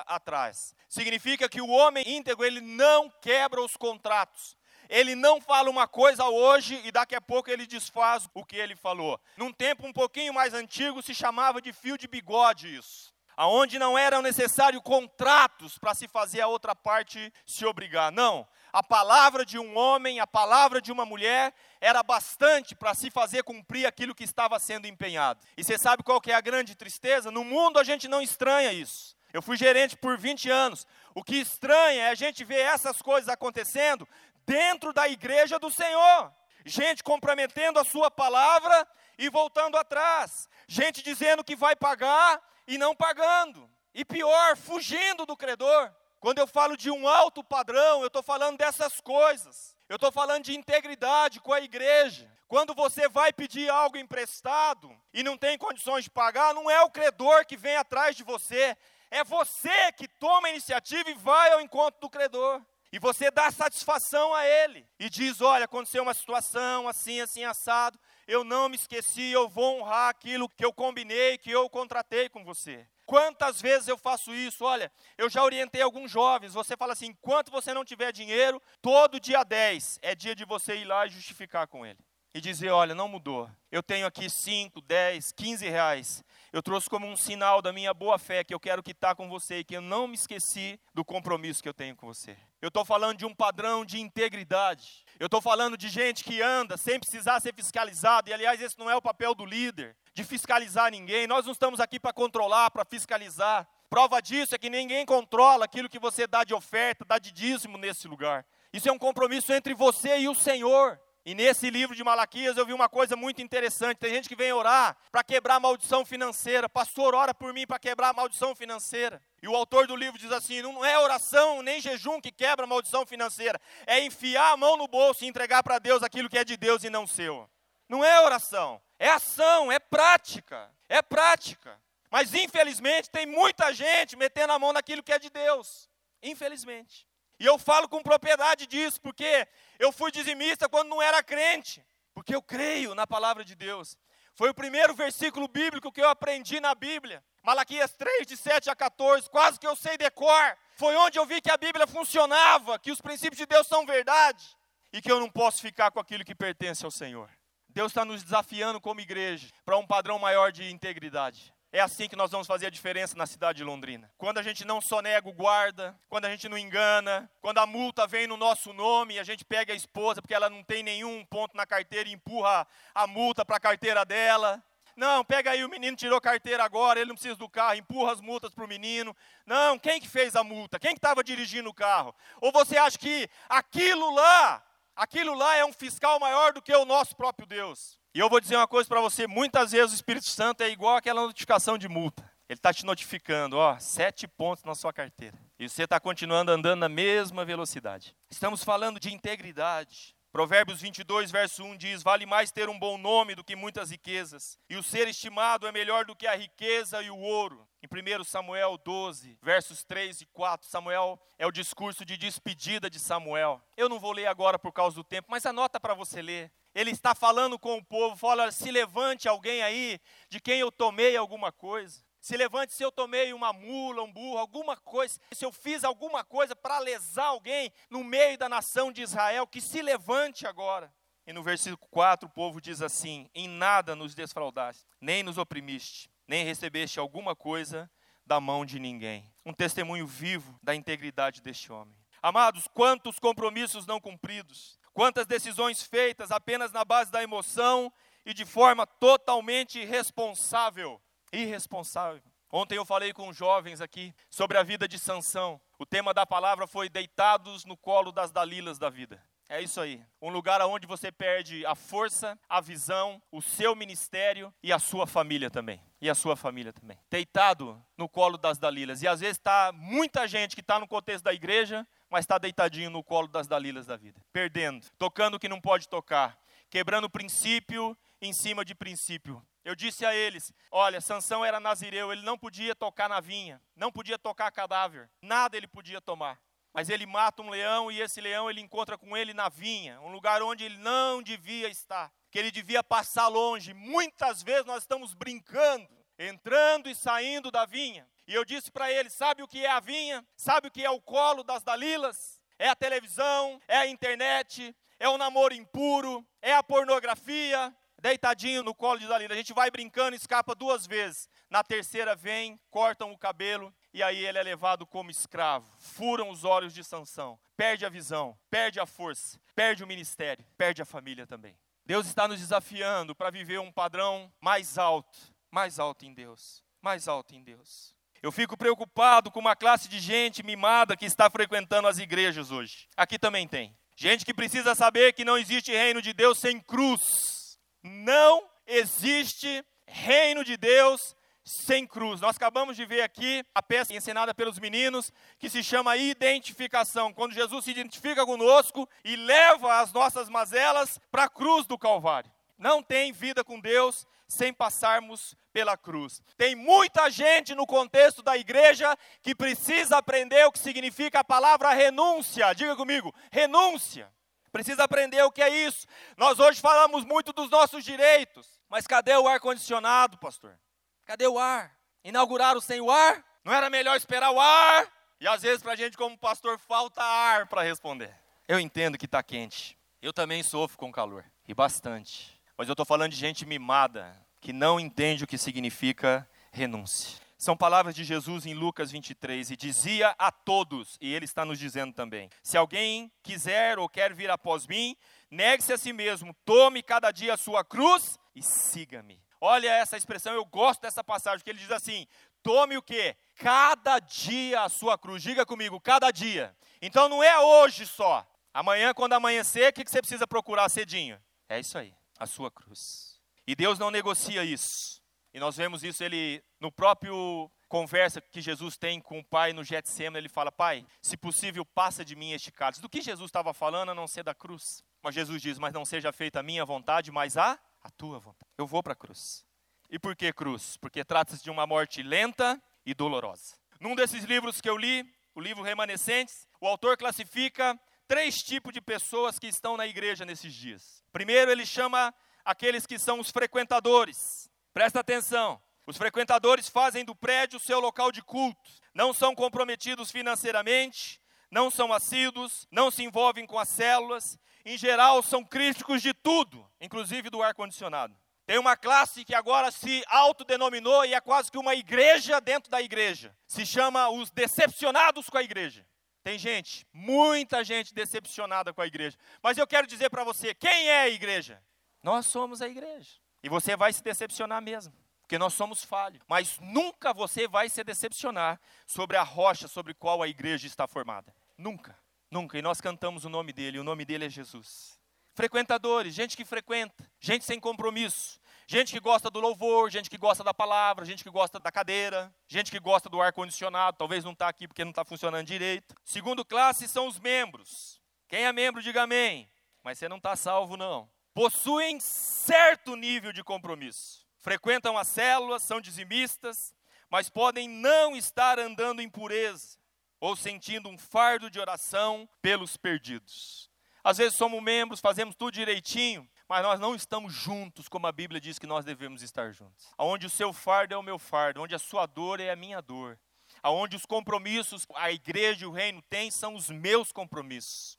[0.00, 0.74] atrás.
[0.88, 4.56] Significa que o homem íntegro, ele não quebra os contratos.
[4.88, 8.76] Ele não fala uma coisa hoje e daqui a pouco ele desfaz o que ele
[8.76, 9.20] falou.
[9.36, 13.14] Num tempo um pouquinho mais antigo se chamava de fio de bigode isso.
[13.36, 18.10] Aonde não eram necessários contratos para se fazer a outra parte se obrigar.
[18.10, 23.10] Não, a palavra de um homem, a palavra de uma mulher era bastante para se
[23.10, 25.40] fazer cumprir aquilo que estava sendo empenhado.
[25.56, 27.30] E você sabe qual que é a grande tristeza?
[27.30, 29.14] No mundo a gente não estranha isso.
[29.32, 30.86] Eu fui gerente por 20 anos.
[31.14, 34.08] O que estranha é a gente ver essas coisas acontecendo
[34.46, 36.32] dentro da igreja do Senhor.
[36.64, 38.86] Gente comprometendo a sua palavra
[39.18, 40.48] e voltando atrás.
[40.66, 43.68] Gente dizendo que vai pagar e não pagando.
[43.94, 45.92] E pior, fugindo do credor.
[46.20, 49.76] Quando eu falo de um alto padrão, eu estou falando dessas coisas.
[49.88, 52.30] Eu estou falando de integridade com a igreja.
[52.48, 56.90] Quando você vai pedir algo emprestado e não tem condições de pagar, não é o
[56.90, 58.76] credor que vem atrás de você,
[59.10, 62.60] é você que toma a iniciativa e vai ao encontro do credor.
[62.92, 64.86] E você dá satisfação a ele.
[64.98, 67.98] E diz: olha, aconteceu uma situação assim, assim, assado.
[68.26, 72.44] Eu não me esqueci, eu vou honrar aquilo que eu combinei, que eu contratei com
[72.44, 72.86] você.
[73.04, 74.64] Quantas vezes eu faço isso?
[74.64, 76.54] Olha, eu já orientei alguns jovens.
[76.54, 80.76] Você fala assim: enquanto você não tiver dinheiro, todo dia 10 é dia de você
[80.76, 81.98] ir lá e justificar com ele.
[82.36, 83.50] E dizer: olha, não mudou.
[83.72, 86.24] Eu tenho aqui 5, 10, 15 reais
[86.56, 89.58] eu trouxe como um sinal da minha boa fé que eu quero quitar com você
[89.58, 92.34] e que eu não me esqueci do compromisso que eu tenho com você.
[92.62, 95.04] Eu estou falando de um padrão de integridade.
[95.20, 98.30] Eu estou falando de gente que anda sem precisar ser fiscalizado.
[98.30, 101.26] E aliás, esse não é o papel do líder, de fiscalizar ninguém.
[101.26, 103.68] Nós não estamos aqui para controlar, para fiscalizar.
[103.90, 107.76] Prova disso é que ninguém controla aquilo que você dá de oferta, dá de dízimo
[107.76, 108.46] nesse lugar.
[108.72, 110.98] Isso é um compromisso entre você e o Senhor.
[111.26, 113.98] E nesse livro de Malaquias eu vi uma coisa muito interessante.
[113.98, 116.68] Tem gente que vem orar para quebrar a maldição financeira.
[116.68, 119.20] Pastor, ora por mim para quebrar a maldição financeira.
[119.42, 122.68] E o autor do livro diz assim: não é oração nem jejum que quebra a
[122.68, 123.60] maldição financeira.
[123.88, 126.84] É enfiar a mão no bolso e entregar para Deus aquilo que é de Deus
[126.84, 127.50] e não seu.
[127.88, 130.70] Não é oração, é ação, é prática.
[130.88, 131.76] É prática.
[132.08, 135.90] Mas infelizmente tem muita gente metendo a mão naquilo que é de Deus.
[136.22, 137.05] Infelizmente.
[137.38, 139.46] E eu falo com propriedade disso, porque
[139.78, 143.98] eu fui dizimista quando não era crente, porque eu creio na palavra de Deus.
[144.34, 147.24] Foi o primeiro versículo bíblico que eu aprendi na Bíblia.
[147.42, 150.56] Malaquias 3, de 7 a 14, quase que eu sei decor.
[150.76, 154.44] Foi onde eu vi que a Bíblia funcionava, que os princípios de Deus são verdade
[154.92, 157.30] e que eu não posso ficar com aquilo que pertence ao Senhor.
[157.68, 161.52] Deus está nos desafiando como igreja para um padrão maior de integridade.
[161.76, 164.10] É assim que nós vamos fazer a diferença na cidade de Londrina.
[164.16, 167.66] Quando a gente não só nega o guarda, quando a gente não engana, quando a
[167.66, 170.82] multa vem no nosso nome e a gente pega a esposa porque ela não tem
[170.82, 174.64] nenhum ponto na carteira e empurra a multa para a carteira dela.
[174.96, 178.22] Não, pega aí, o menino tirou carteira agora, ele não precisa do carro, empurra as
[178.22, 179.14] multas para o menino.
[179.44, 180.78] Não, quem que fez a multa?
[180.78, 182.14] Quem que estava dirigindo o carro?
[182.40, 184.64] Ou você acha que aquilo lá,
[184.96, 188.00] aquilo lá é um fiscal maior do que o nosso próprio Deus?
[188.16, 190.96] E eu vou dizer uma coisa para você: muitas vezes o Espírito Santo é igual
[190.96, 192.22] aquela notificação de multa.
[192.48, 195.36] Ele está te notificando, ó, sete pontos na sua carteira.
[195.58, 198.16] E você está continuando andando na mesma velocidade.
[198.30, 200.16] Estamos falando de integridade.
[200.32, 204.58] Provérbios 22, verso 1 diz: Vale mais ter um bom nome do que muitas riquezas,
[204.66, 207.68] e o ser estimado é melhor do que a riqueza e o ouro.
[207.82, 212.98] Em 1 Samuel 12, versos 3 e 4, Samuel é o discurso de despedida de
[212.98, 213.60] Samuel.
[213.76, 216.90] Eu não vou ler agora por causa do tempo, mas anota para você ler ele
[216.90, 221.50] está falando com o povo, fala: se levante alguém aí de quem eu tomei alguma
[221.50, 222.04] coisa.
[222.20, 226.22] Se levante se eu tomei uma mula, um burro, alguma coisa, se eu fiz alguma
[226.22, 230.92] coisa para lesar alguém no meio da nação de Israel, que se levante agora.
[231.26, 236.10] E no versículo 4 o povo diz assim: Em nada nos desfraudaste, nem nos oprimiste,
[236.28, 237.90] nem recebeste alguma coisa
[238.26, 239.32] da mão de ninguém.
[239.46, 241.96] Um testemunho vivo da integridade deste homem.
[242.20, 247.92] Amados, quantos compromissos não cumpridos, Quantas decisões feitas apenas na base da emoção
[248.24, 250.98] e de forma totalmente irresponsável.
[251.30, 252.22] Irresponsável.
[252.50, 255.60] Ontem eu falei com jovens aqui sobre a vida de Sansão.
[255.78, 259.22] O tema da palavra foi deitados no colo das dalilas da vida.
[259.50, 260.02] É isso aí.
[260.20, 265.06] Um lugar onde você perde a força, a visão, o seu ministério e a sua
[265.06, 265.78] família também.
[266.00, 266.98] E a sua família também.
[267.10, 269.02] Deitado no colo das Dalilas.
[269.02, 272.88] E às vezes está muita gente que está no contexto da igreja, mas está deitadinho
[272.88, 277.94] no colo das Dalilas da vida, perdendo, tocando o que não pode tocar, quebrando princípio
[278.22, 279.46] em cima de princípio.
[279.62, 283.92] Eu disse a eles: olha, Sansão era nazireu, ele não podia tocar na vinha, não
[283.92, 286.40] podia tocar cadáver, nada ele podia tomar.
[286.72, 290.10] Mas ele mata um leão e esse leão ele encontra com ele na vinha, um
[290.10, 293.74] lugar onde ele não devia estar, que ele devia passar longe.
[293.74, 295.86] Muitas vezes nós estamos brincando,
[296.18, 299.80] entrando e saindo da vinha, e eu disse para ele: sabe o que é a
[299.80, 300.26] vinha?
[300.36, 302.40] Sabe o que é o colo das Dalilas?
[302.58, 307.74] É a televisão, é a internet, é o namoro impuro, é a pornografia.
[307.98, 309.32] Deitadinho no colo de Dalila.
[309.32, 311.28] A gente vai brincando escapa duas vezes.
[311.48, 315.66] Na terceira vem, cortam o cabelo e aí ele é levado como escravo.
[315.78, 317.38] Furam os olhos de Sansão.
[317.56, 321.58] Perde a visão, perde a força, perde o ministério, perde a família também.
[321.86, 325.18] Deus está nos desafiando para viver um padrão mais alto,
[325.50, 327.95] mais alto em Deus, mais alto em Deus.
[328.26, 332.88] Eu fico preocupado com uma classe de gente mimada que está frequentando as igrejas hoje.
[332.96, 333.72] Aqui também tem.
[333.94, 337.56] Gente que precisa saber que não existe reino de Deus sem cruz.
[337.84, 342.20] Não existe reino de Deus sem cruz.
[342.20, 347.12] Nós acabamos de ver aqui a peça ensinada pelos meninos, que se chama identificação.
[347.12, 352.28] Quando Jesus se identifica conosco e leva as nossas mazelas para a cruz do Calvário.
[352.58, 356.20] Não tem vida com Deus sem passarmos pela cruz.
[356.36, 361.72] Tem muita gente no contexto da igreja que precisa aprender o que significa a palavra
[361.72, 362.52] renúncia.
[362.54, 364.12] Diga comigo, renúncia.
[364.50, 365.86] Precisa aprender o que é isso.
[366.16, 370.58] Nós hoje falamos muito dos nossos direitos, mas cadê o ar condicionado, pastor?
[371.04, 371.76] Cadê o ar?
[372.02, 373.24] Inauguraram sem o ar?
[373.44, 374.90] Não era melhor esperar o ar?
[375.20, 378.14] E às vezes para a gente como pastor falta ar para responder.
[378.48, 379.78] Eu entendo que está quente.
[380.00, 382.35] Eu também sofro com calor e bastante.
[382.58, 387.20] Mas eu estou falando de gente mimada, que não entende o que significa renúncia.
[387.36, 391.58] São palavras de Jesus em Lucas 23, e dizia a todos, e ele está nos
[391.58, 394.96] dizendo também: se alguém quiser ou quer vir após mim,
[395.30, 399.22] negue-se a si mesmo, tome cada dia a sua cruz e siga-me.
[399.38, 402.06] Olha essa expressão, eu gosto dessa passagem, que ele diz assim:
[402.42, 403.14] tome o que?
[403.34, 405.22] Cada dia a sua cruz.
[405.22, 406.56] Diga comigo, cada dia.
[406.80, 408.26] Então não é hoje só.
[408.54, 411.20] Amanhã, quando amanhecer, o que você precisa procurar cedinho?
[411.50, 413.20] É isso aí a sua cruz.
[413.46, 415.00] E Deus não negocia isso.
[415.32, 419.62] E nós vemos isso ele no próprio conversa que Jesus tem com o Pai no
[419.62, 422.80] Getsemane, ele fala: "Pai, se possível, passa de mim este cálice".
[422.80, 424.82] Do que Jesus estava falando a não ser da cruz?
[425.02, 428.50] Mas Jesus diz: "Mas não seja feita a minha vontade, mas a a tua vontade".
[428.56, 429.44] Eu vou para a cruz.
[429.90, 430.76] E por que cruz?
[430.78, 433.56] Porque trata-se de uma morte lenta e dolorosa.
[433.80, 438.80] Num desses livros que eu li, o livro Remanescentes, o autor classifica três tipos de
[438.80, 441.04] pessoas que estão na igreja nesses dias.
[441.12, 442.14] Primeiro, ele chama
[442.44, 444.50] aqueles que são os frequentadores.
[444.72, 445.60] Presta atenção.
[445.86, 451.92] Os frequentadores fazem do prédio seu local de culto, não são comprometidos financeiramente, não são
[451.92, 457.40] assíduos, não se envolvem com as células, em geral são críticos de tudo, inclusive do
[457.40, 458.16] ar-condicionado.
[458.44, 462.82] Tem uma classe que agora se autodenominou e é quase que uma igreja dentro da
[462.82, 463.36] igreja.
[463.46, 465.86] Se chama os decepcionados com a igreja.
[466.26, 469.16] Tem gente, muita gente decepcionada com a igreja.
[469.40, 471.62] Mas eu quero dizer para você, quem é a igreja?
[472.02, 473.12] Nós somos a igreja.
[473.44, 476.20] E você vai se decepcionar mesmo, porque nós somos falhos.
[476.26, 481.32] Mas nunca você vai se decepcionar sobre a rocha sobre qual a igreja está formada.
[481.56, 481.96] Nunca,
[482.28, 482.58] nunca.
[482.58, 484.98] E nós cantamos o nome dele, e o nome dele é Jesus.
[485.32, 490.42] Frequentadores, gente que frequenta, gente sem compromisso, gente que gosta do louvor, gente que gosta
[490.42, 494.48] da palavra, gente que gosta da cadeira, gente que gosta do ar-condicionado, talvez não está
[494.48, 495.94] aqui porque não está funcionando direito.
[496.04, 498.00] Segundo classe são os membros.
[498.28, 499.48] Quem é membro, diga amém.
[499.82, 501.08] Mas você não está salvo, não.
[501.32, 504.26] Possuem certo nível de compromisso.
[504.38, 506.74] Frequentam as células, são dizimistas,
[507.10, 509.78] mas podem não estar andando em pureza
[510.18, 513.70] ou sentindo um fardo de oração pelos perdidos.
[514.02, 518.40] Às vezes somos membros, fazemos tudo direitinho, mas nós não estamos juntos como a Bíblia
[518.40, 519.88] diz que nós devemos estar juntos.
[519.98, 522.80] Aonde o seu fardo é o meu fardo, onde a sua dor é a minha
[522.80, 523.18] dor.
[523.62, 527.98] Aonde os compromissos a igreja e o reino têm são os meus compromissos.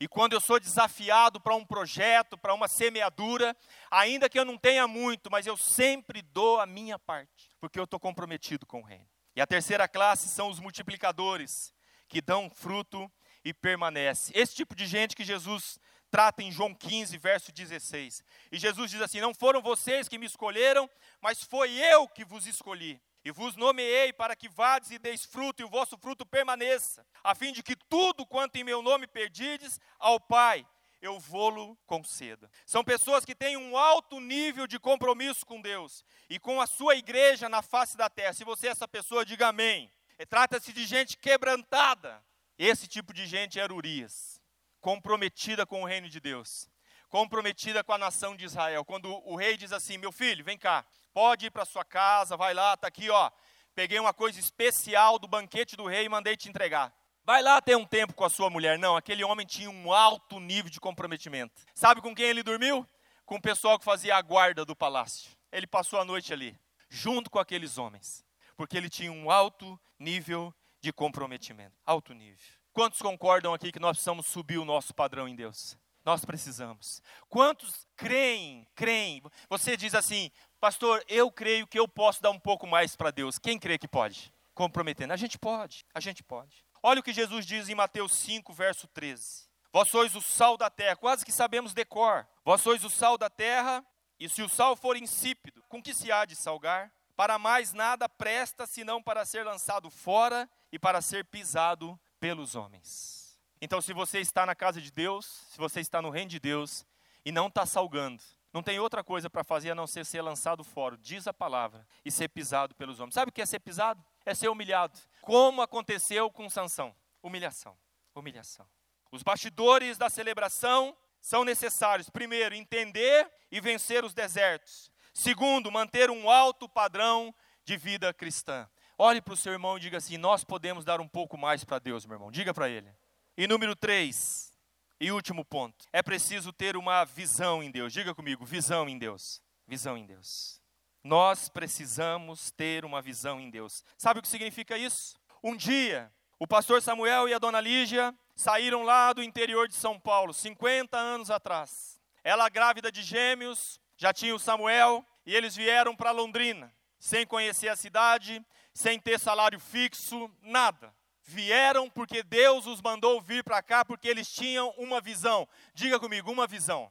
[0.00, 3.56] E quando eu sou desafiado para um projeto, para uma semeadura,
[3.90, 7.84] ainda que eu não tenha muito, mas eu sempre dou a minha parte, porque eu
[7.84, 9.08] estou comprometido com o reino.
[9.34, 11.74] E a terceira classe são os multiplicadores,
[12.08, 13.10] que dão fruto
[13.44, 14.32] e permanece.
[14.34, 18.22] Esse tipo de gente que Jesus trata em João 15, verso 16.
[18.52, 20.88] E Jesus diz assim: Não foram vocês que me escolheram,
[21.20, 23.00] mas foi eu que vos escolhi.
[23.24, 27.34] E vos nomeei para que vades e deis fruto, e o vosso fruto permaneça, a
[27.34, 30.66] fim de que tudo quanto em meu nome perdides ao Pai,
[31.00, 32.50] eu vou-lo conceda.
[32.64, 36.96] São pessoas que têm um alto nível de compromisso com Deus e com a sua
[36.96, 38.32] igreja na face da terra.
[38.32, 39.92] Se você é essa pessoa, diga amém.
[40.28, 42.24] Trata-se de gente quebrantada,
[42.58, 44.37] esse tipo de gente era Urias,
[44.80, 46.68] comprometida com o reino de Deus,
[47.08, 48.84] comprometida com a nação de Israel.
[48.84, 52.54] Quando o rei diz assim: Meu filho, vem cá, pode ir para sua casa, vai
[52.54, 53.30] lá, está aqui, ó.
[53.74, 56.92] Peguei uma coisa especial do banquete do rei e mandei te entregar.
[57.24, 58.78] Vai lá ter um tempo com a sua mulher.
[58.78, 61.62] Não, aquele homem tinha um alto nível de comprometimento.
[61.74, 62.86] Sabe com quem ele dormiu?
[63.24, 65.30] Com o pessoal que fazia a guarda do palácio.
[65.52, 68.24] Ele passou a noite ali, junto com aqueles homens,
[68.56, 72.57] porque ele tinha um alto nível de comprometimento, alto nível.
[72.78, 75.76] Quantos concordam aqui que nós precisamos subir o nosso padrão em Deus?
[76.04, 77.02] Nós precisamos.
[77.28, 79.20] Quantos creem, creem?
[79.50, 83.36] Você diz assim, pastor, eu creio que eu posso dar um pouco mais para Deus.
[83.36, 84.32] Quem crê que pode?
[84.54, 85.10] Comprometendo.
[85.10, 86.64] A gente pode, a gente pode.
[86.80, 89.48] Olha o que Jesus diz em Mateus 5, verso 13.
[89.72, 92.28] Vós sois o sal da terra, quase que sabemos decor.
[92.44, 93.84] Vós sois o sal da terra,
[94.20, 96.92] e se o sal for insípido, com que se há de salgar?
[97.16, 103.38] Para mais nada presta senão para ser lançado fora e para ser pisado pelos homens.
[103.60, 106.86] Então, se você está na casa de Deus, se você está no reino de Deus
[107.24, 110.64] e não está salgando, não tem outra coisa para fazer a não ser ser lançado
[110.64, 113.14] fora, diz a palavra, e ser pisado pelos homens.
[113.14, 114.02] Sabe o que é ser pisado?
[114.24, 114.98] É ser humilhado.
[115.20, 116.94] Como aconteceu com Sansão?
[117.22, 117.76] Humilhação.
[118.14, 118.66] Humilhação.
[119.10, 122.08] Os bastidores da celebração são necessários.
[122.08, 124.90] Primeiro, entender e vencer os desertos.
[125.12, 128.68] Segundo, manter um alto padrão de vida cristã.
[129.00, 131.78] Olhe para o seu irmão e diga assim: Nós podemos dar um pouco mais para
[131.78, 132.32] Deus, meu irmão.
[132.32, 132.92] Diga para ele.
[133.36, 134.52] E número três,
[135.00, 137.92] e último ponto: é preciso ter uma visão em Deus.
[137.92, 139.40] Diga comigo: visão em Deus.
[139.66, 140.60] Visão em Deus.
[141.04, 143.84] Nós precisamos ter uma visão em Deus.
[143.96, 145.16] Sabe o que significa isso?
[145.44, 150.00] Um dia, o pastor Samuel e a dona Lígia saíram lá do interior de São
[150.00, 152.00] Paulo, 50 anos atrás.
[152.24, 157.68] Ela grávida de gêmeos, já tinha o Samuel, e eles vieram para Londrina, sem conhecer
[157.68, 158.44] a cidade,
[158.78, 160.94] sem ter salário fixo, nada.
[161.24, 165.48] Vieram porque Deus os mandou vir para cá, porque eles tinham uma visão.
[165.74, 166.90] Diga comigo, uma visão.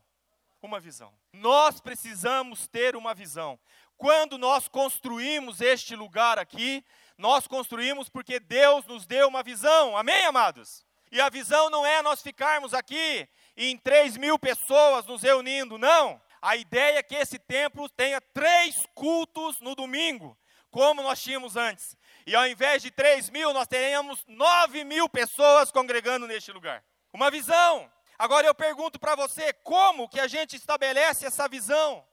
[0.62, 1.14] Uma visão.
[1.32, 3.58] Nós precisamos ter uma visão.
[3.96, 6.84] Quando nós construímos este lugar aqui,
[7.18, 9.96] nós construímos porque Deus nos deu uma visão.
[9.96, 10.86] Amém, amados?
[11.10, 16.22] E a visão não é nós ficarmos aqui em 3 mil pessoas nos reunindo, não.
[16.42, 20.38] A ideia é que esse templo tenha três cultos no domingo
[20.78, 21.98] como nós tínhamos antes.
[22.24, 26.84] E ao invés de 3 mil, nós teremos 9 mil pessoas congregando neste lugar.
[27.12, 27.92] Uma visão.
[28.16, 32.08] Agora eu pergunto para você, como que a gente estabelece essa visão?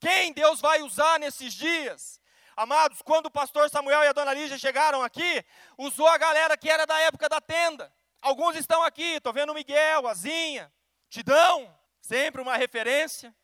[0.00, 2.18] Quem Deus vai usar nesses dias?
[2.56, 5.44] Amados, quando o pastor Samuel e a dona Lígia chegaram aqui,
[5.76, 7.92] usou a galera que era da época da tenda.
[8.22, 10.72] Alguns estão aqui, estou vendo o Miguel, a Zinha,
[11.10, 13.36] Tidão, sempre uma referência.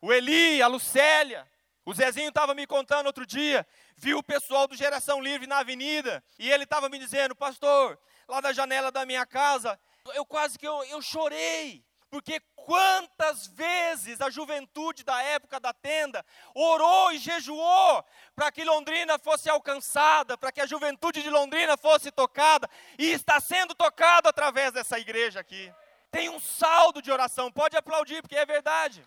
[0.00, 1.48] O Eli, a Lucélia.
[1.86, 3.64] O Zezinho estava me contando outro dia,
[3.96, 7.96] viu o pessoal do Geração Livre na avenida, e ele estava me dizendo, pastor,
[8.26, 9.78] lá da janela da minha casa,
[10.12, 11.86] eu quase que eu, eu chorei.
[12.10, 19.16] Porque quantas vezes a juventude da época da tenda orou e jejuou para que Londrina
[19.16, 22.68] fosse alcançada, para que a juventude de Londrina fosse tocada,
[22.98, 25.72] e está sendo tocado através dessa igreja aqui.
[26.10, 29.06] Tem um saldo de oração, pode aplaudir, porque é verdade.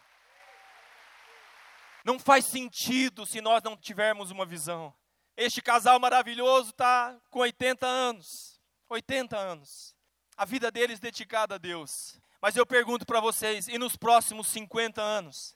[2.10, 4.91] Não faz sentido se nós não tivermos uma visão.
[5.38, 8.60] Este casal maravilhoso está com 80 anos.
[8.89, 9.95] 80 anos.
[10.36, 12.19] A vida deles dedicada a Deus.
[12.41, 15.56] Mas eu pergunto para vocês, e nos próximos 50 anos?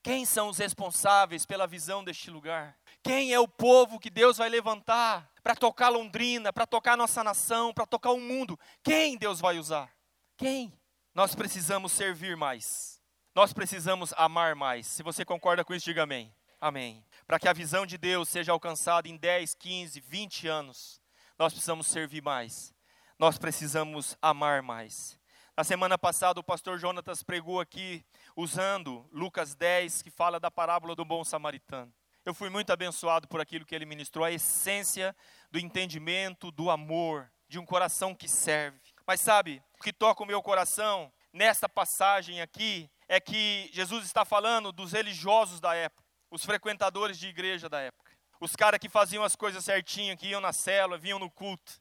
[0.00, 2.78] Quem são os responsáveis pela visão deste lugar?
[3.02, 7.74] Quem é o povo que Deus vai levantar para tocar Londrina, para tocar nossa nação,
[7.74, 8.56] para tocar o mundo?
[8.84, 9.92] Quem Deus vai usar?
[10.36, 10.72] Quem?
[11.12, 12.97] Nós precisamos servir mais.
[13.38, 14.84] Nós precisamos amar mais.
[14.88, 16.34] Se você concorda com isso, diga amém.
[16.60, 17.04] Amém.
[17.24, 21.00] Para que a visão de Deus seja alcançada em 10, 15, 20 anos,
[21.38, 22.74] nós precisamos servir mais.
[23.16, 25.16] Nós precisamos amar mais.
[25.56, 30.96] Na semana passada, o pastor Jonatas pregou aqui, usando Lucas 10, que fala da parábola
[30.96, 31.94] do bom samaritano.
[32.24, 35.14] Eu fui muito abençoado por aquilo que ele ministrou, a essência
[35.48, 38.80] do entendimento, do amor, de um coração que serve.
[39.06, 44.24] Mas sabe, o que toca o meu coração nesta passagem aqui é que Jesus está
[44.24, 49.24] falando dos religiosos da época, os frequentadores de igreja da época, os caras que faziam
[49.24, 51.80] as coisas certinho, que iam na célula, vinham no culto,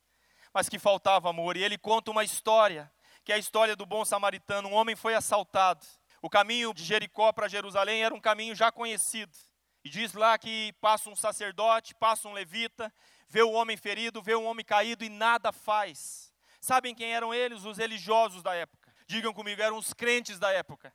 [0.53, 1.57] mas que faltava amor.
[1.57, 2.91] E ele conta uma história
[3.23, 4.69] que é a história do bom samaritano.
[4.69, 5.85] Um homem foi assaltado.
[6.21, 9.35] O caminho de Jericó para Jerusalém era um caminho já conhecido.
[9.83, 12.91] E diz lá que passa um sacerdote, passa um levita,
[13.27, 16.33] vê o homem ferido, vê um homem caído e nada faz.
[16.59, 17.65] Sabem quem eram eles?
[17.65, 18.93] Os religiosos da época.
[19.05, 20.93] Digam comigo, eram os crentes da época.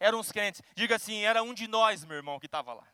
[0.00, 0.62] Eram os crentes.
[0.74, 2.88] Diga assim, era um de nós, meu irmão, que estava lá.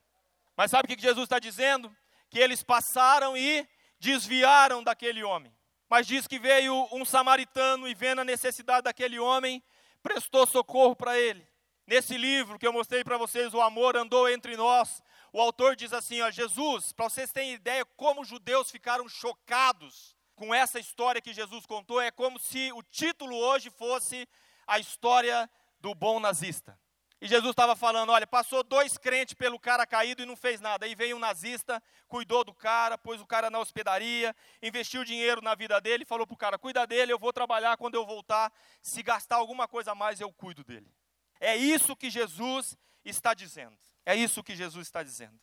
[0.57, 1.95] Mas sabe o que Jesus está dizendo?
[2.29, 3.66] Que eles passaram e
[4.01, 5.55] desviaram daquele homem.
[5.88, 9.62] Mas diz que veio um samaritano e vendo a necessidade daquele homem,
[10.03, 11.47] prestou socorro para ele.
[11.87, 15.01] Nesse livro que eu mostrei para vocês, O Amor Andou Entre Nós,
[15.33, 20.16] o autor diz assim: ó, Jesus, para vocês terem ideia como os judeus ficaram chocados
[20.35, 24.29] com essa história que Jesus contou, é como se o título hoje fosse
[24.66, 25.49] a história
[25.81, 26.79] do bom nazista.
[27.20, 30.85] E Jesus estava falando: olha, passou dois crentes pelo cara caído e não fez nada.
[30.85, 35.55] Aí veio um nazista, cuidou do cara, pôs o cara na hospedaria, investiu dinheiro na
[35.55, 38.52] vida dele falou para o cara: cuida dele, eu vou trabalhar quando eu voltar.
[38.83, 40.92] Se gastar alguma coisa a mais, eu cuido dele.
[41.40, 43.76] É isso que Jesus está dizendo.
[44.05, 45.38] É isso que Jesus está dizendo.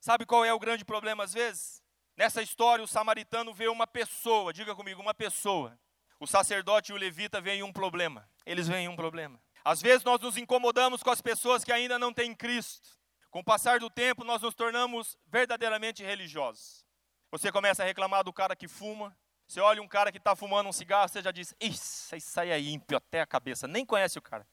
[0.00, 1.82] Sabe qual é o grande problema às vezes?
[2.16, 5.78] Nessa história, o samaritano vê uma pessoa, diga comigo, uma pessoa.
[6.18, 8.28] O sacerdote e o levita veem um problema.
[8.46, 9.38] Eles veem um problema.
[9.66, 12.88] Às vezes nós nos incomodamos com as pessoas que ainda não têm Cristo.
[13.32, 16.86] Com o passar do tempo, nós nos tornamos verdadeiramente religiosos.
[17.32, 19.12] Você começa a reclamar do cara que fuma.
[19.44, 22.50] Você olha um cara que está fumando um cigarro, você já diz: Isso, isso aí
[22.50, 23.66] é ímpio até a cabeça.
[23.66, 24.46] Nem conhece o cara.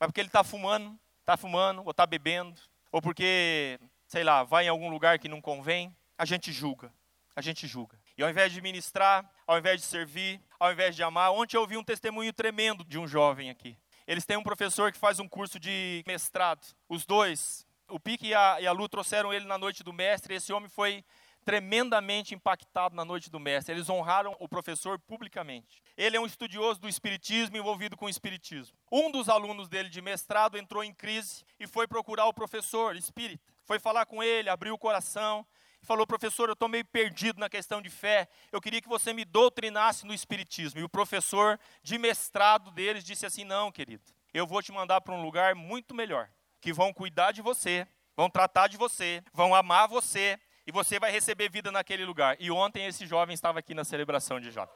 [0.00, 4.64] Mas porque ele está fumando, está fumando, ou está bebendo, ou porque, sei lá, vai
[4.64, 6.92] em algum lugar que não convém, a gente julga.
[7.36, 7.96] A gente julga.
[8.18, 11.60] E ao invés de ministrar, ao invés de servir, ao invés de amar, ontem eu
[11.60, 13.78] ouvi um testemunho tremendo de um jovem aqui.
[14.06, 16.64] Eles têm um professor que faz um curso de mestrado.
[16.88, 20.34] Os dois, o Pique e a, e a Lu, trouxeram ele na noite do mestre.
[20.34, 21.04] Esse homem foi
[21.44, 23.74] tremendamente impactado na noite do mestre.
[23.74, 25.82] Eles honraram o professor publicamente.
[25.96, 28.76] Ele é um estudioso do espiritismo envolvido com o espiritismo.
[28.90, 33.52] Um dos alunos dele de mestrado entrou em crise e foi procurar o professor espírita.
[33.64, 35.46] Foi falar com ele, abriu o coração,
[35.86, 39.24] falou, professor, eu estou meio perdido na questão de fé, eu queria que você me
[39.24, 40.80] doutrinasse no Espiritismo.
[40.80, 44.02] E o professor de mestrado deles disse assim: não, querido,
[44.34, 46.28] eu vou te mandar para um lugar muito melhor,
[46.60, 51.12] que vão cuidar de você, vão tratar de você, vão amar você, e você vai
[51.12, 52.36] receber vida naquele lugar.
[52.40, 54.68] E ontem esse jovem estava aqui na celebração de Jó.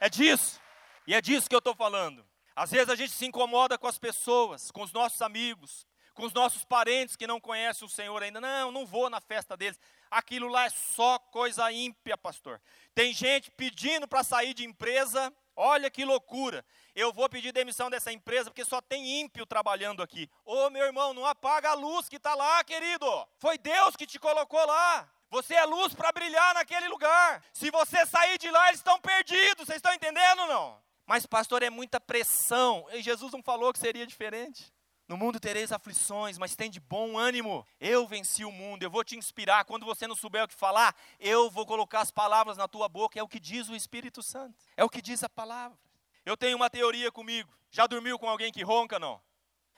[0.00, 0.60] É disso,
[1.06, 2.26] e é disso que eu estou falando.
[2.54, 6.32] Às vezes a gente se incomoda com as pessoas, com os nossos amigos, com os
[6.32, 8.40] nossos parentes que não conhecem o Senhor ainda.
[8.40, 9.78] Não, não vou na festa deles.
[10.10, 12.60] Aquilo lá é só coisa ímpia, pastor.
[12.94, 15.32] Tem gente pedindo para sair de empresa.
[15.54, 16.64] Olha que loucura.
[16.94, 20.30] Eu vou pedir demissão dessa empresa porque só tem ímpio trabalhando aqui.
[20.44, 23.06] Ô meu irmão, não apaga a luz que está lá, querido.
[23.38, 25.08] Foi Deus que te colocou lá.
[25.30, 27.42] Você é luz para brilhar naquele lugar.
[27.52, 29.66] Se você sair de lá, eles estão perdidos.
[29.66, 30.82] Vocês estão entendendo ou não?
[31.06, 32.86] Mas, pastor, é muita pressão.
[32.92, 34.72] E Jesus não falou que seria diferente.
[35.08, 37.64] No mundo tereis aflições, mas tem de bom ânimo.
[37.80, 39.64] Eu venci o mundo, eu vou te inspirar.
[39.64, 43.18] Quando você não souber o que falar, eu vou colocar as palavras na tua boca.
[43.18, 44.56] É o que diz o Espírito Santo.
[44.76, 45.78] É o que diz a palavra.
[46.24, 47.56] Eu tenho uma teoria comigo.
[47.70, 49.22] Já dormiu com alguém que ronca, não?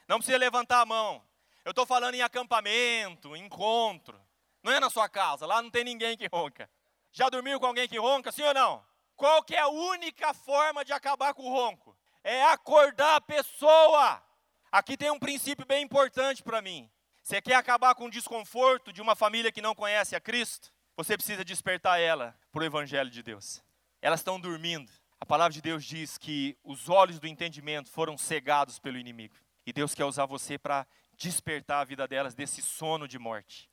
[0.07, 1.23] Não precisa levantar a mão.
[1.63, 4.19] Eu estou falando em acampamento, encontro.
[4.63, 6.67] Não é na sua casa, lá não tem ninguém que ronca.
[7.11, 8.83] Já dormiu com alguém que ronca, sim ou não?
[9.15, 11.95] Qual que é a única forma de acabar com o ronco?
[12.23, 14.23] É acordar a pessoa.
[14.71, 16.87] Aqui tem um princípio bem importante para mim.
[17.23, 20.71] Você quer acabar com o desconforto de uma família que não conhece a Cristo?
[20.95, 23.63] Você precisa despertar ela para o Evangelho de Deus.
[23.99, 24.91] Elas estão dormindo.
[25.19, 29.35] A palavra de Deus diz que os olhos do entendimento foram cegados pelo inimigo.
[29.65, 30.85] E Deus quer usar você para
[31.17, 33.67] despertar a vida delas desse sono de morte.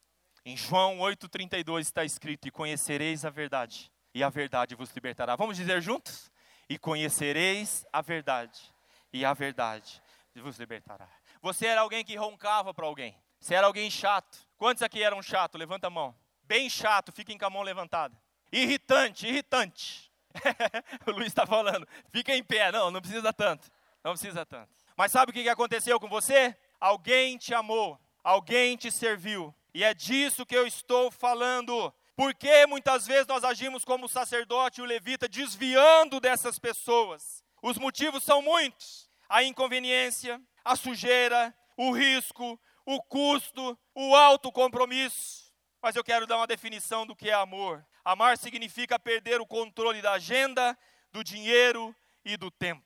[0.47, 5.37] Em João 8,32 está escrito: E conhecereis a verdade, e a verdade vos libertará.
[5.37, 6.31] Vamos dizer juntos?
[6.69, 8.73] E conhecereis a verdade,
[9.13, 10.03] e a verdade
[10.41, 11.09] vos libertará.
[11.41, 13.17] Você era alguém que roncava para alguém.
[13.41, 14.39] Você era alguém chato.
[14.57, 15.57] Quantos aqui eram chato?
[15.57, 16.15] Levanta a mão.
[16.45, 18.17] Bem chato, fiquem com a mão levantada.
[18.53, 20.13] Irritante, irritante.
[21.07, 22.71] o Luiz está falando, fica em pé.
[22.71, 23.71] Não, não precisa tanto.
[24.05, 24.69] Não precisa tanto.
[24.97, 26.57] Mas sabe o que aconteceu com você?
[26.81, 29.55] Alguém te amou, alguém te serviu.
[29.75, 31.93] E é disso que eu estou falando.
[32.15, 37.45] Porque muitas vezes nós agimos como o sacerdote e o levita, desviando dessas pessoas.
[37.61, 45.53] Os motivos são muitos a inconveniência, a sujeira, o risco, o custo, o alto compromisso.
[45.83, 47.85] Mas eu quero dar uma definição do que é amor.
[48.05, 50.77] Amar significa perder o controle da agenda,
[51.13, 52.85] do dinheiro e do tempo.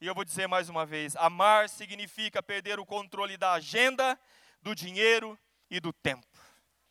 [0.00, 4.18] E eu vou dizer mais uma vez: amar significa perder o controle da agenda,
[4.60, 5.38] do dinheiro
[5.70, 6.26] e do tempo.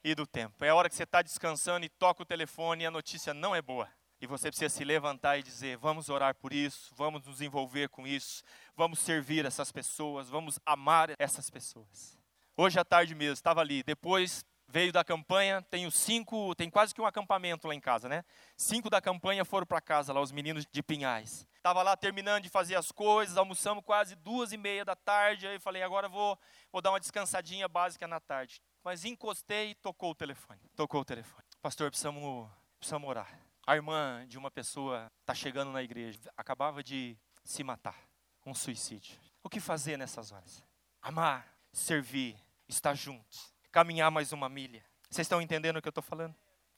[0.03, 0.63] E do tempo.
[0.63, 3.55] É a hora que você está descansando e toca o telefone e a notícia não
[3.55, 3.89] é boa.
[4.21, 8.05] E você precisa se levantar e dizer: vamos orar por isso, vamos nos envolver com
[8.05, 8.43] isso,
[8.75, 12.15] vamos servir essas pessoas, vamos amar essas pessoas.
[12.55, 17.01] Hoje à tarde mesmo, estava ali, depois veio da campanha, tenho cinco, tem quase que
[17.01, 18.23] um acampamento lá em casa, né?
[18.55, 21.45] Cinco da campanha foram para casa lá, os meninos de Pinhais.
[21.57, 25.59] Estava lá terminando de fazer as coisas, almoçamos quase duas e meia da tarde, aí
[25.59, 26.37] falei, agora vou,
[26.71, 28.61] vou dar uma descansadinha básica na tarde.
[28.83, 30.61] Mas encostei e tocou o telefone.
[30.75, 31.43] Tocou o telefone.
[31.61, 32.49] Pastor, precisamos,
[32.79, 37.97] precisamos orar a irmã de uma pessoa está chegando na igreja, acabava de se matar,
[38.45, 39.17] um suicídio.
[39.43, 40.63] O que fazer nessas horas?
[41.01, 42.35] Amar, servir,
[42.67, 44.83] estar juntos, caminhar mais uma milha.
[45.09, 46.35] Vocês estão entendendo o que eu estou falando?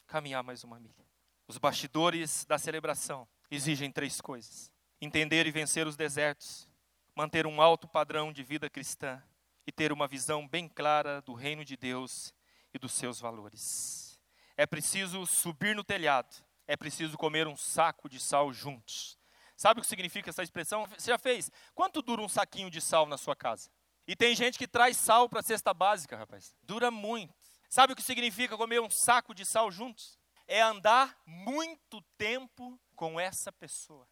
[0.07, 1.05] Caminhar mais uma milha.
[1.47, 4.71] Os bastidores da celebração exigem três coisas:
[5.01, 6.67] entender e vencer os desertos,
[7.15, 9.21] manter um alto padrão de vida cristã
[9.65, 12.33] e ter uma visão bem clara do reino de Deus
[12.73, 14.19] e dos seus valores.
[14.57, 19.17] É preciso subir no telhado é preciso comer um saco de sal juntos.
[19.55, 20.85] Sabe o que significa essa expressão?
[20.87, 21.51] Você já fez?
[21.73, 23.69] Quanto dura um saquinho de sal na sua casa?
[24.07, 26.55] E tem gente que traz sal para a cesta básica, rapaz.
[26.61, 27.33] Dura muito.
[27.69, 30.17] Sabe o que significa comer um saco de sal juntos?
[30.47, 34.07] É andar muito tempo com essa pessoa.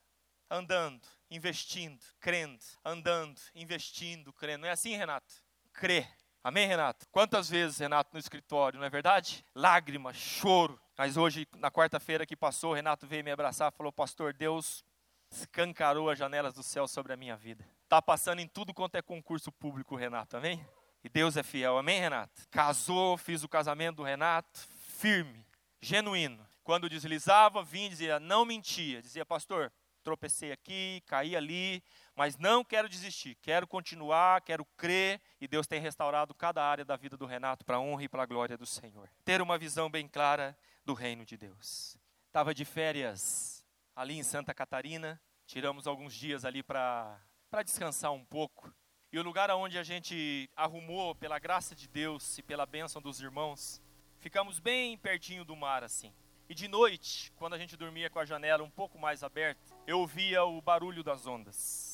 [0.49, 4.61] Andando, investindo, crendo, andando, investindo, crendo.
[4.61, 5.33] Não é assim, Renato?
[5.73, 6.07] Crê.
[6.43, 7.05] Amém, Renato?
[7.11, 9.45] Quantas vezes, Renato, no escritório, não é verdade?
[9.53, 14.33] Lágrima, choro, mas hoje, na quarta-feira que passou, Renato veio me abraçar e falou: Pastor,
[14.33, 14.83] Deus
[15.31, 17.63] escancarou as janelas do céu sobre a minha vida.
[17.83, 20.65] Está passando em tudo quanto é concurso público, Renato, amém?
[21.03, 22.41] E Deus é fiel, amém, Renato?
[22.49, 24.67] Casou, fiz o casamento do Renato,
[24.97, 25.45] firme,
[25.79, 26.43] genuíno.
[26.63, 28.99] Quando deslizava, vinha e dizia, não mentia.
[28.99, 29.71] Dizia, pastor,
[30.03, 31.83] tropecei aqui, caí ali,
[32.21, 36.95] mas não quero desistir, quero continuar, quero crer, e Deus tem restaurado cada área da
[36.95, 39.09] vida do Renato para a honra e para a glória do Senhor.
[39.25, 40.55] Ter uma visão bem clara
[40.85, 41.97] do reino de Deus.
[42.27, 43.65] Estava de férias
[43.95, 47.19] ali em Santa Catarina, tiramos alguns dias ali para
[47.65, 48.71] descansar um pouco.
[49.11, 53.19] E o lugar onde a gente arrumou, pela graça de Deus e pela bênção dos
[53.19, 53.81] irmãos,
[54.19, 56.13] ficamos bem pertinho do mar assim.
[56.47, 59.97] E de noite, quando a gente dormia com a janela um pouco mais aberta, eu
[59.97, 61.90] ouvia o barulho das ondas.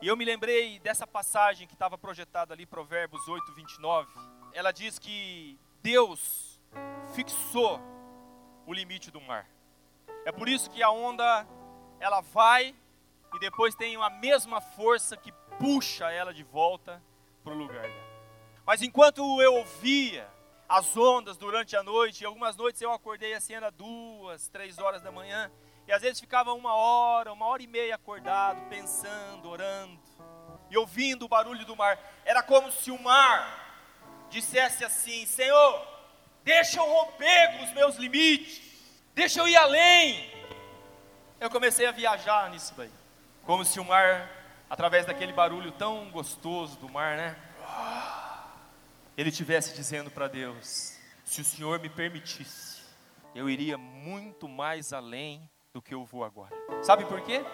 [0.00, 4.08] E eu me lembrei dessa passagem que estava projetada ali, Provérbios 8, 29.
[4.52, 6.60] Ela diz que Deus
[7.14, 7.80] fixou
[8.64, 9.48] o limite do mar.
[10.24, 11.44] É por isso que a onda
[11.98, 12.76] ela vai
[13.34, 17.02] e depois tem a mesma força que puxa ela de volta
[17.42, 17.90] para o lugar.
[18.64, 20.30] Mas enquanto eu ouvia
[20.68, 25.02] as ondas durante a noite, e algumas noites eu acordei assim, era duas, três horas
[25.02, 25.50] da manhã,
[25.88, 29.98] e às vezes ficava uma hora, uma hora e meia acordado, pensando, orando,
[30.70, 31.98] e ouvindo o barulho do mar.
[32.24, 35.98] Era como se o mar dissesse assim: Senhor,
[36.48, 38.62] Deixa eu romper com os meus limites.
[39.14, 40.32] Deixa eu ir além.
[41.38, 42.90] Eu comecei a viajar nisso daí.
[43.44, 44.30] Como se o mar
[44.70, 47.36] através daquele barulho tão gostoso do mar, né?
[49.14, 52.80] Ele tivesse dizendo para Deus: se o Senhor me permitisse,
[53.34, 55.46] eu iria muito mais além
[55.78, 56.52] do que eu vou agora.
[56.82, 57.44] Sabe por quê?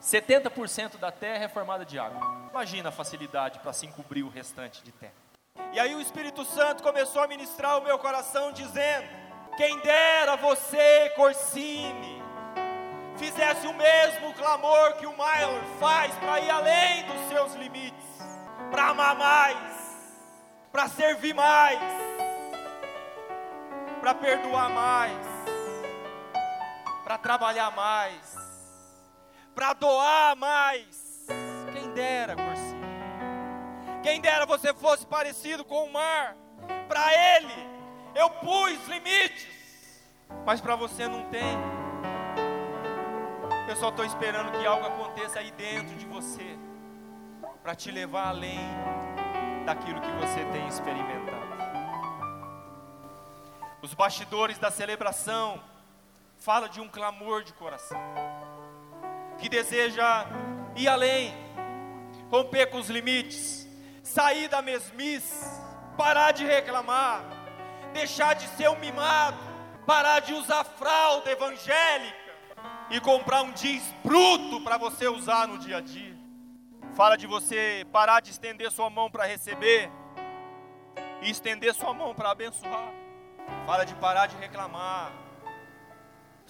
[0.00, 2.18] 70% da terra é formada de água.
[2.48, 5.12] Imagina a facilidade para se encobrir o restante de terra.
[5.74, 9.06] E aí o Espírito Santo começou a ministrar o meu coração dizendo:
[9.58, 12.22] Quem dera você, Corsine,
[13.18, 18.06] fizesse o mesmo clamor que o Maior faz para ir além dos seus limites,
[18.70, 20.16] para amar mais,
[20.72, 21.78] para servir mais,
[24.00, 25.29] para perdoar mais,
[27.20, 28.34] trabalhar mais,
[29.54, 31.26] para doar mais.
[31.72, 32.80] Quem dera, Corsine.
[34.02, 36.36] Quem dera você fosse parecido com o mar.
[36.88, 37.54] Para ele,
[38.14, 39.46] eu pus limites,
[40.44, 41.56] mas para você não tem.
[43.68, 46.58] Eu só estou esperando que algo aconteça aí dentro de você,
[47.62, 48.58] para te levar além
[49.64, 51.50] daquilo que você tem experimentado.
[53.80, 55.62] Os bastidores da celebração
[56.40, 58.00] fala de um clamor de coração
[59.38, 60.26] que deseja
[60.74, 61.34] ir além,
[62.30, 63.68] romper com os limites,
[64.02, 65.60] sair da mesmice,
[65.96, 67.22] parar de reclamar,
[67.92, 69.38] deixar de ser um mimado,
[69.86, 72.16] parar de usar fralda evangélica
[72.90, 76.18] e comprar um jeans bruto para você usar no dia a dia.
[76.94, 79.90] Fala de você parar de estender sua mão para receber
[81.22, 82.92] e estender sua mão para abençoar.
[83.66, 85.29] Fala de parar de reclamar.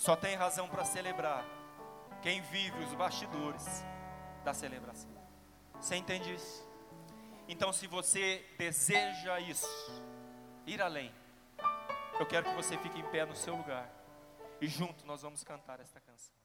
[0.00, 1.44] Só tem razão para celebrar
[2.22, 3.84] quem vive os bastidores
[4.42, 5.10] da celebração.
[5.74, 6.66] Você entende isso?
[7.46, 9.68] Então, se você deseja isso,
[10.66, 11.14] ir além,
[12.18, 13.90] eu quero que você fique em pé no seu lugar
[14.58, 16.39] e junto nós vamos cantar esta canção.